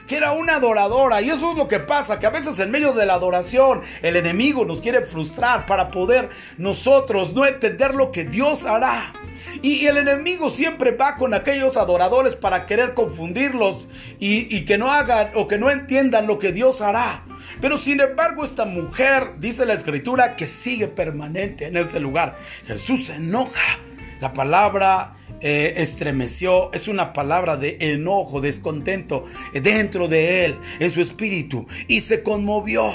que 0.08 0.18
era 0.18 0.32
una 0.32 0.56
adoradora. 0.56 1.22
Y 1.22 1.30
eso 1.30 1.52
es 1.52 1.58
lo 1.58 1.68
que 1.68 1.80
pasa, 1.80 2.20
que 2.20 2.26
a 2.26 2.32
veces 2.32 2.60
en 2.60 2.72
medio 2.72 2.94
de 2.94 3.06
la 3.06 3.16
adoración 3.16 3.82
el 4.02 4.16
enemigo 4.16 4.66
nos 4.66 4.82
quiere 4.82 5.04
frustrar 5.04 5.66
para 5.66 5.92
poder 5.92 6.30
nosotros 6.58 7.34
no 7.34 7.46
entender 7.46 7.94
lo 7.94 8.12
que 8.12 8.26
Dios 8.26 8.66
hará. 8.66 9.14
Y, 9.62 9.86
el 9.88 9.98
enemigo 9.98 10.50
siempre 10.50 10.92
va 10.92 11.16
con 11.16 11.34
aquellos 11.34 11.78
adoradores 11.78 12.36
para 12.36 12.66
querer 12.66 12.94
confundirlos 12.94 13.88
y, 14.20 14.56
y 14.56 14.66
que 14.66 14.78
no 14.78 14.92
hagan 14.92 15.32
o 15.36 15.48
que 15.48 15.58
no 15.58 15.70
entiendan 15.70 16.28
lo 16.28 16.40
que 16.40 16.52
Dios 16.52 16.82
hará. 16.82 17.24
Pero 17.62 17.78
sin 17.78 18.00
embargo 18.00 18.44
esta 18.44 18.66
mujer, 18.66 19.40
dice 19.40 19.66
la 19.66 19.74
escritura, 19.74 20.36
que 20.36 20.48
sigue 20.48 20.88
permanente 20.88 21.68
en 21.68 21.78
ese 21.78 22.00
lugar. 22.00 22.36
Jesús 22.66 23.08
se 23.08 23.16
enoja. 23.16 23.80
La 24.20 24.34
palabra 24.34 25.14
eh, 25.42 25.76
estremeció, 25.78 26.72
es 26.74 26.88
una 26.88 27.14
palabra 27.14 27.58
de 27.58 27.78
enojo, 27.80 28.42
descontento 28.42 29.24
dentro 29.54 30.08
de 30.08 30.46
él, 30.46 30.60
en 30.80 30.90
su 30.90 31.02
espíritu, 31.02 31.68
y 31.88 32.02
se 32.02 32.24
conmovió. 32.24 32.92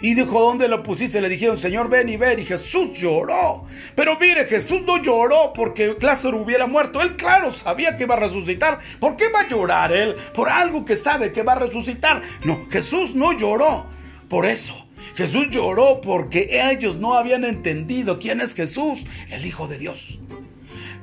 Y 0.00 0.14
dijo, 0.14 0.40
¿dónde 0.40 0.68
lo 0.68 0.82
pusiste? 0.82 1.20
Le 1.20 1.28
dijeron, 1.28 1.56
Señor, 1.56 1.88
ven 1.88 2.08
y 2.08 2.16
ven. 2.16 2.38
Y 2.38 2.44
Jesús 2.44 2.92
lloró. 2.94 3.64
Pero 3.94 4.18
mire, 4.18 4.44
Jesús 4.44 4.82
no 4.82 5.00
lloró 5.00 5.52
porque 5.52 5.96
Lázaro 6.00 6.42
hubiera 6.42 6.66
muerto. 6.66 7.00
Él, 7.00 7.16
claro, 7.16 7.50
sabía 7.50 7.96
que 7.96 8.02
iba 8.02 8.16
a 8.16 8.20
resucitar. 8.20 8.78
¿Por 9.00 9.16
qué 9.16 9.28
va 9.28 9.40
a 9.40 9.48
llorar 9.48 9.92
él? 9.92 10.16
Por 10.34 10.48
algo 10.48 10.84
que 10.84 10.96
sabe 10.96 11.32
que 11.32 11.42
va 11.42 11.52
a 11.52 11.60
resucitar. 11.60 12.20
No, 12.44 12.66
Jesús 12.70 13.14
no 13.14 13.32
lloró. 13.32 13.86
Por 14.28 14.44
eso, 14.44 14.74
Jesús 15.14 15.48
lloró 15.50 16.00
porque 16.00 16.48
ellos 16.70 16.98
no 16.98 17.14
habían 17.14 17.44
entendido 17.44 18.18
quién 18.18 18.40
es 18.40 18.54
Jesús, 18.54 19.06
el 19.30 19.46
Hijo 19.46 19.68
de 19.68 19.78
Dios. 19.78 20.20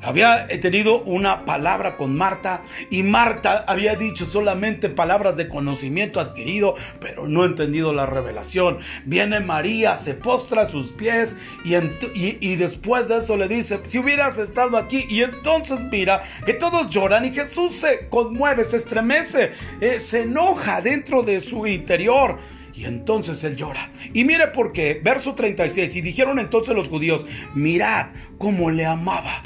Había 0.02 0.48
tenido 0.60 1.02
una 1.04 1.46
palabra 1.46 1.98
con 1.98 2.16
Marta 2.16 2.64
y 2.90 3.04
Marta 3.04 3.64
había 3.68 3.96
dicho 3.96 4.26
solamente 4.26 4.90
palabras 4.90 5.38
de 5.38 5.48
conocimiento 5.48 6.20
adquirido, 6.20 6.76
pero 7.00 7.28
no 7.28 7.46
entendido 7.46 7.94
la 7.94 8.06
revelación. 8.06 8.80
Viene 9.06 9.40
María, 9.40 9.96
se 9.96 10.14
postra 10.14 10.64
a 10.64 10.66
sus 10.66 10.92
pies 10.92 11.38
y, 11.64 12.56
después 12.56 13.08
de 13.08 13.18
eso 13.18 13.38
le 13.38 13.48
dice, 13.48 13.80
si 13.84 14.00
hubieras 14.00 14.38
estado 14.38 14.78
aquí 14.78 15.06
y 15.10 15.22
entonces 15.22 15.86
mira 15.86 16.22
que 16.46 16.54
todos 16.54 16.90
lloran 16.90 17.26
y 17.26 17.34
Jesús 17.34 17.74
se 17.74 18.08
conmueve, 18.10 18.64
se 18.64 18.78
estremece, 18.78 19.52
eh, 19.82 20.00
se 20.00 20.24
enoja 20.24 20.82
dentro 20.82 21.24
de 21.24 21.40
su 21.40 21.66
interior. 21.68 22.40
Y 22.76 22.86
entonces 22.86 23.44
él 23.44 23.56
llora. 23.56 23.92
Y 24.14 24.24
mire 24.24 24.48
por 24.48 24.72
qué, 24.72 25.00
verso 25.04 25.36
36, 25.36 25.96
y 25.96 26.02
dijeron 26.02 26.40
entonces 26.40 26.76
los 26.76 26.90
judíos, 26.90 27.26
mirad 27.54 28.08
cómo 28.40 28.72
le 28.72 28.86
amaba. 28.86 29.44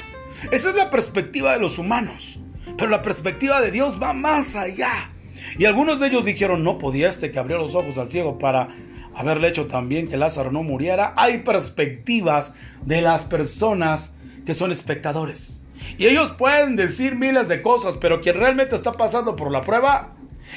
Esa 0.50 0.70
es 0.70 0.76
la 0.76 0.90
perspectiva 0.90 1.52
de 1.52 1.58
los 1.58 1.78
humanos. 1.78 2.40
Pero 2.76 2.90
la 2.90 3.02
perspectiva 3.02 3.60
de 3.60 3.70
Dios 3.70 3.98
va 4.00 4.12
más 4.12 4.56
allá. 4.56 5.12
Y 5.58 5.64
algunos 5.64 6.00
de 6.00 6.08
ellos 6.08 6.24
dijeron, 6.24 6.62
no 6.62 6.78
podía 6.78 7.08
este 7.08 7.30
que 7.30 7.38
abrió 7.38 7.58
los 7.58 7.74
ojos 7.74 7.98
al 7.98 8.08
ciego 8.08 8.38
para 8.38 8.68
haberle 9.14 9.48
hecho 9.48 9.66
también 9.66 10.08
que 10.08 10.16
Lázaro 10.16 10.52
no 10.52 10.62
muriera. 10.62 11.14
Hay 11.16 11.38
perspectivas 11.38 12.54
de 12.84 13.02
las 13.02 13.24
personas 13.24 14.14
que 14.46 14.54
son 14.54 14.70
espectadores. 14.70 15.62
Y 15.96 16.06
ellos 16.06 16.30
pueden 16.32 16.76
decir 16.76 17.16
miles 17.16 17.48
de 17.48 17.62
cosas, 17.62 17.96
pero 17.96 18.20
quien 18.20 18.36
realmente 18.36 18.74
está 18.74 18.92
pasando 18.92 19.36
por 19.36 19.50
la 19.50 19.60
prueba, 19.60 20.16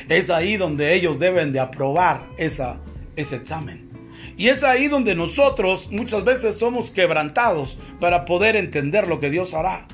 es 0.09 0.29
ahí 0.29 0.57
donde 0.57 0.93
ellos 0.93 1.19
deben 1.19 1.51
de 1.51 1.59
aprobar 1.59 2.27
esa, 2.37 2.79
ese 3.15 3.35
examen. 3.35 3.90
Y 4.37 4.49
es 4.49 4.63
ahí 4.63 4.87
donde 4.87 5.15
nosotros 5.15 5.89
muchas 5.91 6.23
veces 6.23 6.57
somos 6.57 6.91
quebrantados 6.91 7.77
para 7.99 8.25
poder 8.25 8.55
entender 8.55 9.07
lo 9.07 9.19
que 9.19 9.29
Dios 9.29 9.53
hará. 9.53 9.87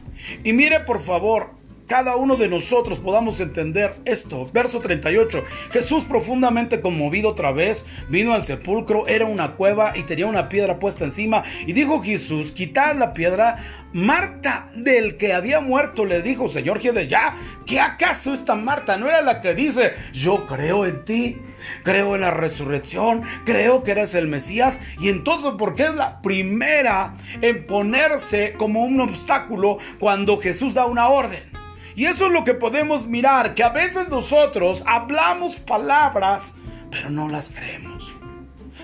Y 0.44 0.54
mire 0.54 0.80
por 0.82 1.02
favor, 1.02 1.57
cada 1.88 2.16
uno 2.16 2.36
de 2.36 2.48
nosotros 2.48 3.00
podamos 3.00 3.40
entender 3.40 3.96
esto. 4.06 4.50
Verso 4.54 4.80
38. 4.80 5.44
Jesús 5.72 6.04
profundamente 6.04 6.82
conmovido 6.82 7.30
otra 7.30 7.52
vez 7.52 7.86
vino 8.10 8.34
al 8.34 8.44
sepulcro, 8.44 9.08
era 9.08 9.26
una 9.26 9.56
cueva 9.56 9.94
y 9.96 10.04
tenía 10.04 10.28
una 10.28 10.50
piedra 10.50 10.80
puesta 10.80 11.06
encima. 11.06 11.44
Y 11.66 11.74
dijo 11.74 12.02
Jesús, 12.02 12.52
quitad 12.52 12.96
la 12.96 13.14
piedra. 13.14 13.58
Marta 13.94 14.70
del 14.76 15.18
que 15.18 15.34
había 15.34 15.62
muerto 15.62 16.06
le 16.06 16.22
dijo, 16.22 16.48
Señor, 16.48 16.80
de 16.82 17.08
ya, 17.08 17.36
¿qué 17.66 17.80
acaso 17.80 18.34
esta 18.34 18.54
Marta 18.54 18.98
no 18.98 19.08
era 19.08 19.22
la 19.22 19.42
que 19.42 19.56
dice, 19.56 19.94
yo 20.14 20.46
creo 20.46 20.86
en 20.86 21.06
ti? 21.06 21.38
creo 21.84 22.16
en 22.16 22.22
la 22.22 22.32
resurrección, 22.32 23.24
creo 23.44 23.84
que 23.84 23.92
eres 23.92 24.14
el 24.14 24.28
Mesías 24.28 24.80
y 25.00 25.10
entonces 25.10 25.54
porque 25.58 25.84
es 25.84 25.96
la 25.96 26.22
primera 26.22 27.16
en 27.42 27.66
ponerse 27.66 28.54
como 28.58 28.84
un 28.84 29.02
obstáculo 29.02 29.78
cuando 30.00 30.38
Jesús 30.38 30.76
da 30.76 30.86
una 30.86 31.08
orden. 31.08 31.57
Y 31.98 32.06
eso 32.06 32.28
es 32.28 32.32
lo 32.32 32.44
que 32.44 32.54
podemos 32.54 33.08
mirar, 33.08 33.56
que 33.56 33.64
a 33.64 33.70
veces 33.70 34.08
nosotros 34.08 34.84
hablamos 34.86 35.56
palabras, 35.56 36.54
pero 36.92 37.10
no 37.10 37.28
las 37.28 37.50
creemos. 37.50 38.16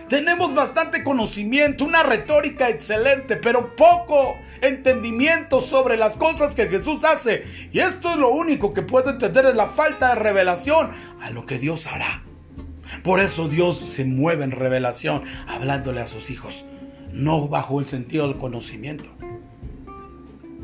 Tenemos 0.09 0.55
bastante 0.55 1.03
conocimiento, 1.03 1.85
una 1.85 2.01
retórica 2.01 2.69
excelente, 2.69 3.37
pero 3.37 3.75
poco 3.75 4.35
entendimiento 4.61 5.61
sobre 5.61 5.95
las 5.95 6.17
cosas 6.17 6.55
que 6.55 6.67
Jesús 6.67 7.05
hace. 7.05 7.43
Y 7.71 7.81
esto 7.81 8.13
es 8.13 8.17
lo 8.17 8.29
único 8.29 8.73
que 8.73 8.81
puedo 8.81 9.11
entender, 9.11 9.45
es 9.45 9.53
la 9.53 9.67
falta 9.67 10.09
de 10.09 10.15
revelación 10.15 10.89
a 11.21 11.29
lo 11.29 11.45
que 11.45 11.59
Dios 11.59 11.85
hará. 11.85 12.23
Por 13.03 13.19
eso 13.19 13.47
Dios 13.47 13.77
se 13.77 14.05
mueve 14.05 14.43
en 14.43 14.51
revelación, 14.51 15.21
hablándole 15.47 16.01
a 16.01 16.07
sus 16.07 16.31
hijos, 16.31 16.65
no 17.11 17.47
bajo 17.47 17.79
el 17.79 17.85
sentido 17.85 18.27
del 18.27 18.37
conocimiento. 18.37 19.11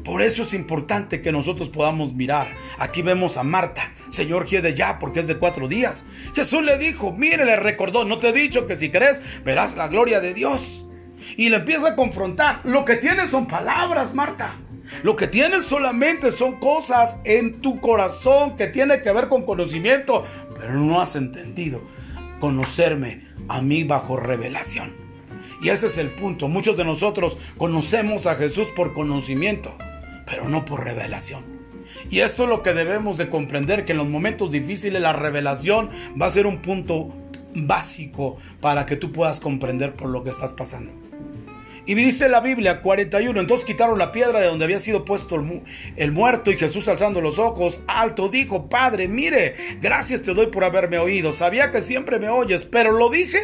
Por 0.10 0.24
eso 0.24 0.42
es 0.42 0.56
importante 0.56 1.22
que 1.22 1.32
nosotros 1.32 1.70
podamos 1.70 2.14
mirar. 2.14 2.48
Aquí 2.80 3.04
vemos 3.04 3.38
a 3.38 3.44
Marta. 3.44 3.94
Señor, 4.08 4.48
quiere 4.48 4.74
ya 4.74 4.98
porque 4.98 5.20
es 5.20 5.28
de 5.28 5.38
cuatro 5.38 5.68
días. 5.68 6.04
Jesús 6.34 6.64
le 6.64 6.80
dijo, 6.80 7.12
mire, 7.12 7.46
le 7.46 7.56
recordó, 7.56 8.06
no 8.06 8.18
te 8.18 8.30
he 8.30 8.34
dicho 8.34 8.66
que 8.66 8.76
si 8.76 8.90
crees 8.90 9.22
verás 9.44 9.76
la 9.76 9.88
gloria 9.88 10.20
de 10.20 10.34
Dios. 10.34 10.88
Y 11.38 11.50
le 11.50 11.58
empieza 11.58 11.90
a 11.90 11.96
confrontar. 11.96 12.62
Lo 12.64 12.86
que 12.86 12.96
tienes 12.96 13.30
son 13.30 13.46
palabras, 13.46 14.16
Marta. 14.16 14.56
Lo 15.04 15.16
que 15.16 15.28
tienes 15.28 15.66
solamente 15.66 16.32
son 16.32 16.60
cosas 16.60 17.20
en 17.24 17.62
tu 17.62 17.80
corazón 17.80 18.56
que 18.56 18.66
tiene 18.66 19.04
que 19.04 19.12
ver 19.12 19.30
con 19.30 19.46
conocimiento, 19.46 20.24
pero 20.60 20.74
no 20.74 21.02
has 21.02 21.16
entendido 21.16 21.84
conocerme 22.40 23.28
a 23.48 23.62
mí 23.62 23.84
bajo 23.84 24.18
revelación. 24.18 24.92
Y 25.62 25.70
ese 25.70 25.86
es 25.86 26.00
el 26.00 26.16
punto. 26.16 26.48
Muchos 26.48 26.78
de 26.78 26.84
nosotros 26.84 27.38
conocemos 27.60 28.26
a 28.26 28.34
Jesús 28.34 28.70
por 28.76 28.96
conocimiento 28.96 29.78
pero 30.30 30.48
no 30.48 30.66
por 30.66 30.84
revelación. 30.84 31.44
Y 32.10 32.20
esto 32.20 32.44
es 32.44 32.50
lo 32.50 32.62
que 32.62 32.74
debemos 32.74 33.18
de 33.18 33.30
comprender, 33.30 33.84
que 33.84 33.94
en 33.94 33.98
los 33.98 34.08
momentos 34.08 34.52
difíciles 34.52 35.02
la 35.02 35.14
revelación 35.14 35.90
va 36.20 36.28
a 36.28 36.30
ser 36.30 36.46
un 36.46 36.62
punto 36.62 37.10
básico 37.56 38.38
para 38.62 38.86
que 38.86 38.96
tú 38.96 39.12
puedas 39.12 39.40
comprender 39.40 39.96
por 39.96 40.10
lo 40.10 40.24
que 40.24 40.30
estás 40.30 40.54
pasando. 40.54 40.92
Y 41.86 41.96
dice 41.96 42.30
la 42.30 42.42
Biblia 42.42 42.84
41, 42.84 43.40
entonces 43.40 43.66
quitaron 43.66 43.98
la 43.98 44.12
piedra 44.12 44.40
de 44.40 44.48
donde 44.48 44.66
había 44.66 44.78
sido 44.78 45.06
puesto 45.06 45.36
el, 45.38 45.64
el, 45.96 46.12
muerto 46.12 46.52
y 46.52 46.58
Jesús 46.58 46.88
alzando 46.88 47.20
los 47.20 47.40
ojos 47.40 47.82
alto 47.88 48.30
dijo, 48.30 48.70
Padre, 48.70 49.08
mire, 49.08 49.56
gracias 49.82 50.22
te 50.22 50.36
doy 50.36 50.48
por 50.48 50.64
haberme 50.64 51.00
oído, 51.00 51.34
sabía 51.34 51.72
que 51.72 51.82
siempre 51.82 52.20
me 52.20 52.30
oyes, 52.30 52.66
pero 52.66 52.92
lo 52.92 53.10
dije 53.10 53.40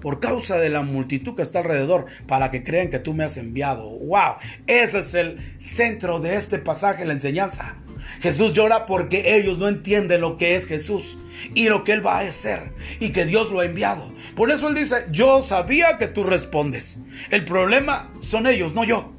por 0.00 0.20
causa 0.20 0.58
de 0.58 0.70
la 0.70 0.82
multitud 0.82 1.34
que 1.34 1.42
está 1.42 1.60
alrededor, 1.60 2.06
para 2.26 2.50
que 2.50 2.62
crean 2.62 2.90
que 2.90 2.98
tú 2.98 3.14
me 3.14 3.24
has 3.24 3.36
enviado. 3.36 3.90
¡Wow! 3.90 4.36
Ese 4.66 5.00
es 5.00 5.14
el 5.14 5.38
centro 5.58 6.20
de 6.20 6.36
este 6.36 6.58
pasaje, 6.58 7.04
la 7.04 7.12
enseñanza. 7.12 7.76
Jesús 8.20 8.52
llora 8.52 8.86
porque 8.86 9.36
ellos 9.36 9.58
no 9.58 9.68
entienden 9.68 10.20
lo 10.20 10.36
que 10.36 10.54
es 10.54 10.66
Jesús 10.66 11.18
y 11.54 11.68
lo 11.68 11.84
que 11.84 11.92
Él 11.92 12.06
va 12.06 12.18
a 12.18 12.28
hacer 12.28 12.72
y 13.00 13.10
que 13.10 13.24
Dios 13.24 13.50
lo 13.50 13.60
ha 13.60 13.64
enviado. 13.64 14.12
Por 14.34 14.50
eso 14.50 14.68
Él 14.68 14.74
dice, 14.74 15.06
yo 15.10 15.42
sabía 15.42 15.98
que 15.98 16.06
tú 16.06 16.24
respondes. 16.24 17.00
El 17.30 17.44
problema 17.44 18.12
son 18.20 18.46
ellos, 18.46 18.74
no 18.74 18.84
yo. 18.84 19.12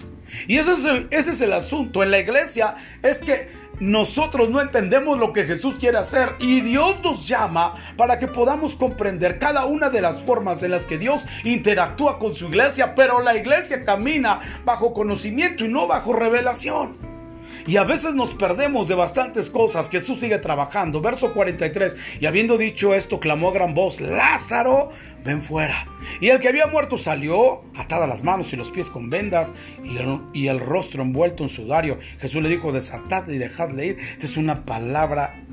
Y 0.48 0.58
ese 0.58 0.74
es 0.74 0.86
el, 0.86 1.08
ese 1.12 1.32
es 1.32 1.42
el 1.42 1.54
asunto 1.54 2.04
en 2.04 2.12
la 2.12 2.20
iglesia, 2.20 2.76
es 3.02 3.20
que 3.20 3.50
nosotros 3.80 4.50
no 4.50 4.62
entendemos 4.62 5.18
lo 5.18 5.34
que 5.34 5.46
Jesús 5.46 5.78
quiere 5.80 5.98
hacer 5.98 6.36
y 6.40 6.62
Dios 6.62 7.00
nos 7.04 7.28
llama 7.28 7.74
para 7.98 8.20
que 8.20 8.28
podamos 8.28 8.76
comprender 8.76 9.40
cada 9.40 9.66
una 9.66 9.90
de 9.90 10.02
las 10.02 10.20
formas 10.20 10.64
en 10.64 10.72
las 10.72 10.86
que 10.86 10.98
Dios 10.98 11.26
interactúa 11.44 12.20
con 12.20 12.34
su 12.34 12.48
iglesia, 12.48 12.96
pero 12.96 13.22
la 13.22 13.36
iglesia 13.36 13.86
camina 13.86 14.40
bajo 14.66 14.94
conocimiento 14.94 15.66
y 15.66 15.68
no 15.68 15.88
bajo 15.88 16.14
revelación. 16.14 17.19
Y 17.68 17.78
a 17.78 17.84
veces 17.84 18.14
nos 18.14 18.34
perdemos 18.34 18.88
de 18.88 18.96
bastantes 18.96 19.50
cosas. 19.50 19.90
Jesús 19.90 20.20
sigue 20.20 20.38
trabajando. 20.38 21.02
Verso 21.02 21.34
43. 21.34 21.96
Y 22.20 22.26
habiendo 22.26 22.58
dicho 22.58 22.94
esto, 22.94 23.20
clamó 23.20 23.50
a 23.50 23.54
gran 23.54 23.74
voz, 23.74 24.02
Lázaro, 24.02 24.90
ven 25.24 25.42
fuera. 25.42 25.88
Y 26.22 26.30
el 26.30 26.40
que 26.40 26.48
había 26.48 26.68
muerto 26.68 26.98
salió, 26.98 27.64
atada 27.76 28.08
las 28.08 28.24
manos 28.24 28.54
y 28.54 28.56
los 28.56 28.72
pies 28.72 28.90
con 28.90 29.10
vendas 29.10 29.54
y 29.84 29.98
el, 29.98 30.22
y 30.34 30.48
el 30.48 30.60
rostro 30.60 31.04
envuelto 31.04 31.44
en 31.44 31.50
sudario. 31.50 32.00
Jesús 32.20 32.42
le 32.42 32.50
dijo, 32.50 32.72
desatadle 32.72 33.36
y 33.36 33.38
dejadle 33.38 33.88
ir. 33.88 33.98
Esta 34.00 34.26
es 34.26 34.38
una 34.38 34.66
palabra 34.66 35.44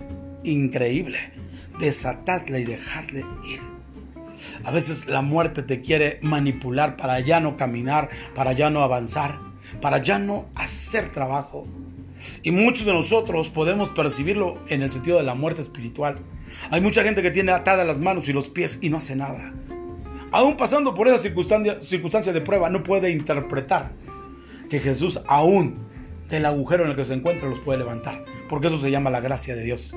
increíble. 0.44 1.18
Desatadle 1.78 2.61
y 2.61 2.64
dejadle 2.64 3.24
ir. 3.44 3.76
A 4.64 4.70
veces 4.70 5.06
la 5.06 5.22
muerte 5.22 5.62
te 5.62 5.80
quiere 5.80 6.18
manipular 6.22 6.96
para 6.96 7.20
ya 7.20 7.40
no 7.40 7.56
caminar, 7.56 8.11
para 8.35 8.52
ya 8.52 8.70
no 8.70 8.82
avanzar, 8.82 9.40
para 9.80 9.98
ya 9.98 10.18
no 10.18 10.46
hacer 10.54 11.11
trabajo. 11.11 11.66
Y 12.42 12.50
muchos 12.50 12.87
de 12.87 12.92
nosotros 12.92 13.50
podemos 13.50 13.90
percibirlo 13.90 14.59
en 14.68 14.83
el 14.83 14.90
sentido 14.90 15.18
de 15.18 15.24
la 15.24 15.35
muerte 15.35 15.61
espiritual. 15.61 16.18
Hay 16.70 16.81
mucha 16.81 17.02
gente 17.02 17.22
que 17.22 17.31
tiene 17.31 17.52
atadas 17.52 17.87
las 17.87 17.98
manos 17.98 18.29
y 18.29 18.33
los 18.33 18.48
pies 18.48 18.79
y 18.81 18.90
no 18.90 18.98
hace 18.98 19.16
nada. 19.16 19.52
Aún 20.33 20.57
pasando 20.57 20.94
por 20.94 21.09
esa 21.09 21.18
circunstancia, 21.18 21.81
circunstancia 21.81 22.33
de 22.33 22.40
prueba, 22.40 22.70
no 22.70 22.83
puede 22.83 23.11
interpretar 23.11 23.92
que 24.68 24.81
Jesús 24.81 25.20
aún 25.29 25.87
del 26.29 26.44
agujero 26.44 26.85
en 26.85 26.90
el 26.90 26.96
que 26.96 27.05
se 27.05 27.14
encuentra 27.14 27.48
los 27.48 27.61
puede 27.61 27.79
levantar. 27.79 28.24
Porque 28.48 28.68
eso 28.68 28.79
se 28.79 28.90
llama 28.90 29.11
la 29.11 29.20
gracia 29.20 29.55
de 29.55 29.62
Dios. 29.62 29.94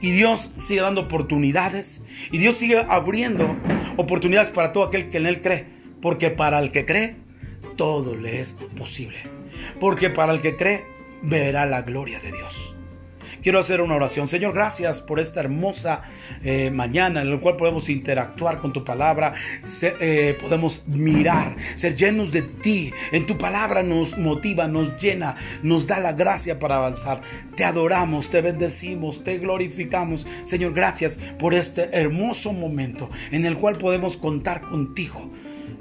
Y 0.00 0.12
Dios 0.12 0.50
sigue 0.56 0.80
dando 0.80 1.02
oportunidades. 1.02 2.04
Y 2.30 2.38
Dios 2.38 2.56
sigue 2.56 2.84
abriendo 2.88 3.56
oportunidades 3.96 4.50
para 4.50 4.72
todo 4.72 4.84
aquel 4.84 5.08
que 5.08 5.18
en 5.18 5.26
Él 5.26 5.40
cree. 5.40 5.66
Porque 6.00 6.30
para 6.30 6.58
el 6.60 6.70
que 6.70 6.84
cree, 6.84 7.16
todo 7.76 8.16
le 8.16 8.40
es 8.40 8.54
posible. 8.76 9.16
Porque 9.80 10.10
para 10.10 10.32
el 10.32 10.40
que 10.40 10.56
cree, 10.56 10.86
verá 11.24 11.66
la 11.66 11.82
gloria 11.82 12.20
de 12.20 12.32
Dios. 12.32 12.76
Quiero 13.44 13.58
hacer 13.58 13.82
una 13.82 13.96
oración. 13.96 14.26
Señor, 14.26 14.54
gracias 14.54 15.02
por 15.02 15.20
esta 15.20 15.40
hermosa 15.40 16.00
eh, 16.42 16.70
mañana 16.70 17.20
en 17.20 17.30
la 17.30 17.38
cual 17.38 17.56
podemos 17.56 17.90
interactuar 17.90 18.58
con 18.58 18.72
tu 18.72 18.84
palabra, 18.84 19.34
eh, 19.82 20.34
podemos 20.40 20.84
mirar, 20.86 21.54
ser 21.74 21.94
llenos 21.94 22.32
de 22.32 22.40
ti. 22.40 22.90
En 23.12 23.26
tu 23.26 23.36
palabra 23.36 23.82
nos 23.82 24.16
motiva, 24.16 24.66
nos 24.66 24.96
llena, 24.96 25.36
nos 25.62 25.86
da 25.86 26.00
la 26.00 26.14
gracia 26.14 26.58
para 26.58 26.76
avanzar. 26.76 27.20
Te 27.54 27.64
adoramos, 27.64 28.30
te 28.30 28.40
bendecimos, 28.40 29.22
te 29.22 29.36
glorificamos. 29.36 30.26
Señor, 30.42 30.72
gracias 30.72 31.18
por 31.38 31.52
este 31.52 31.90
hermoso 31.92 32.54
momento 32.54 33.10
en 33.30 33.44
el 33.44 33.56
cual 33.56 33.76
podemos 33.76 34.16
contar 34.16 34.62
contigo. 34.62 35.30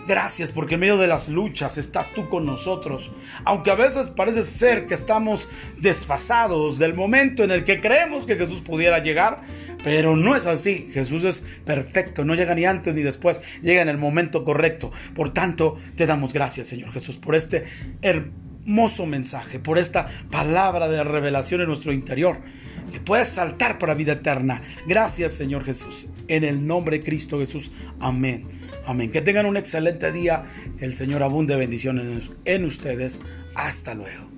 Gracias 0.06 0.52
porque 0.52 0.74
en 0.74 0.82
medio 0.82 0.98
de 0.98 1.08
las 1.08 1.30
luchas 1.30 1.78
estás 1.78 2.14
tú 2.14 2.28
con 2.28 2.46
nosotros. 2.46 3.12
Aunque 3.46 3.72
a 3.72 3.76
veces 3.76 4.10
parece 4.10 4.44
ser 4.44 4.86
que 4.86 4.94
estamos 4.94 5.48
desfasados 5.80 6.78
del 6.78 6.94
momento 6.94 7.44
en 7.44 7.52
el 7.52 7.64
que 7.64 7.80
creemos 7.80 8.26
que 8.26 8.36
Jesús 8.36 8.62
pudiera 8.62 9.00
llegar, 9.00 9.42
pero 9.84 10.18
no 10.18 10.36
es 10.36 10.46
así. 10.46 10.90
Jesús 10.92 11.24
es 11.24 11.44
perfecto, 11.64 12.26
no 12.26 12.36
llega 12.36 12.54
ni 12.54 12.66
antes 12.66 12.96
ni 12.96 13.02
después, 13.02 13.42
llega 13.62 13.82
en 13.82 13.88
el 13.88 13.98
momento 13.98 14.44
correcto. 14.44 14.92
Por 15.16 15.34
tanto, 15.34 15.78
te 15.96 16.06
damos 16.06 16.34
gracias, 16.34 16.68
Señor 16.68 16.92
Jesús, 16.92 17.18
por 17.18 17.36
este 17.36 17.64
hermoso 18.02 19.06
mensaje, 19.06 19.60
por 19.60 19.78
esta 19.78 20.08
palabra 20.32 20.90
de 20.90 21.02
revelación 21.06 21.62
en 21.62 21.68
nuestro 21.68 21.94
interior, 21.94 22.42
que 22.92 23.00
puedes 23.00 23.30
saltar 23.30 23.78
para 23.78 23.94
vida 23.94 24.14
eterna. 24.14 24.62
Gracias, 24.86 25.32
Señor 25.32 25.64
Jesús, 25.64 26.10
en 26.28 26.44
el 26.44 26.68
nombre 26.68 26.98
de 26.98 27.06
Cristo 27.06 27.40
Jesús. 27.40 27.72
Amén. 28.02 28.63
Amén. 28.86 29.12
Que 29.12 29.22
tengan 29.22 29.46
un 29.46 29.58
excelente 29.58 30.12
día. 30.12 30.44
Que 30.78 30.86
el 30.86 30.96
Señor 30.96 31.24
abunde 31.24 31.56
bendiciones 31.56 32.32
en 32.46 32.66
ustedes. 32.66 33.22
Hasta 33.56 33.94
luego. 33.94 34.33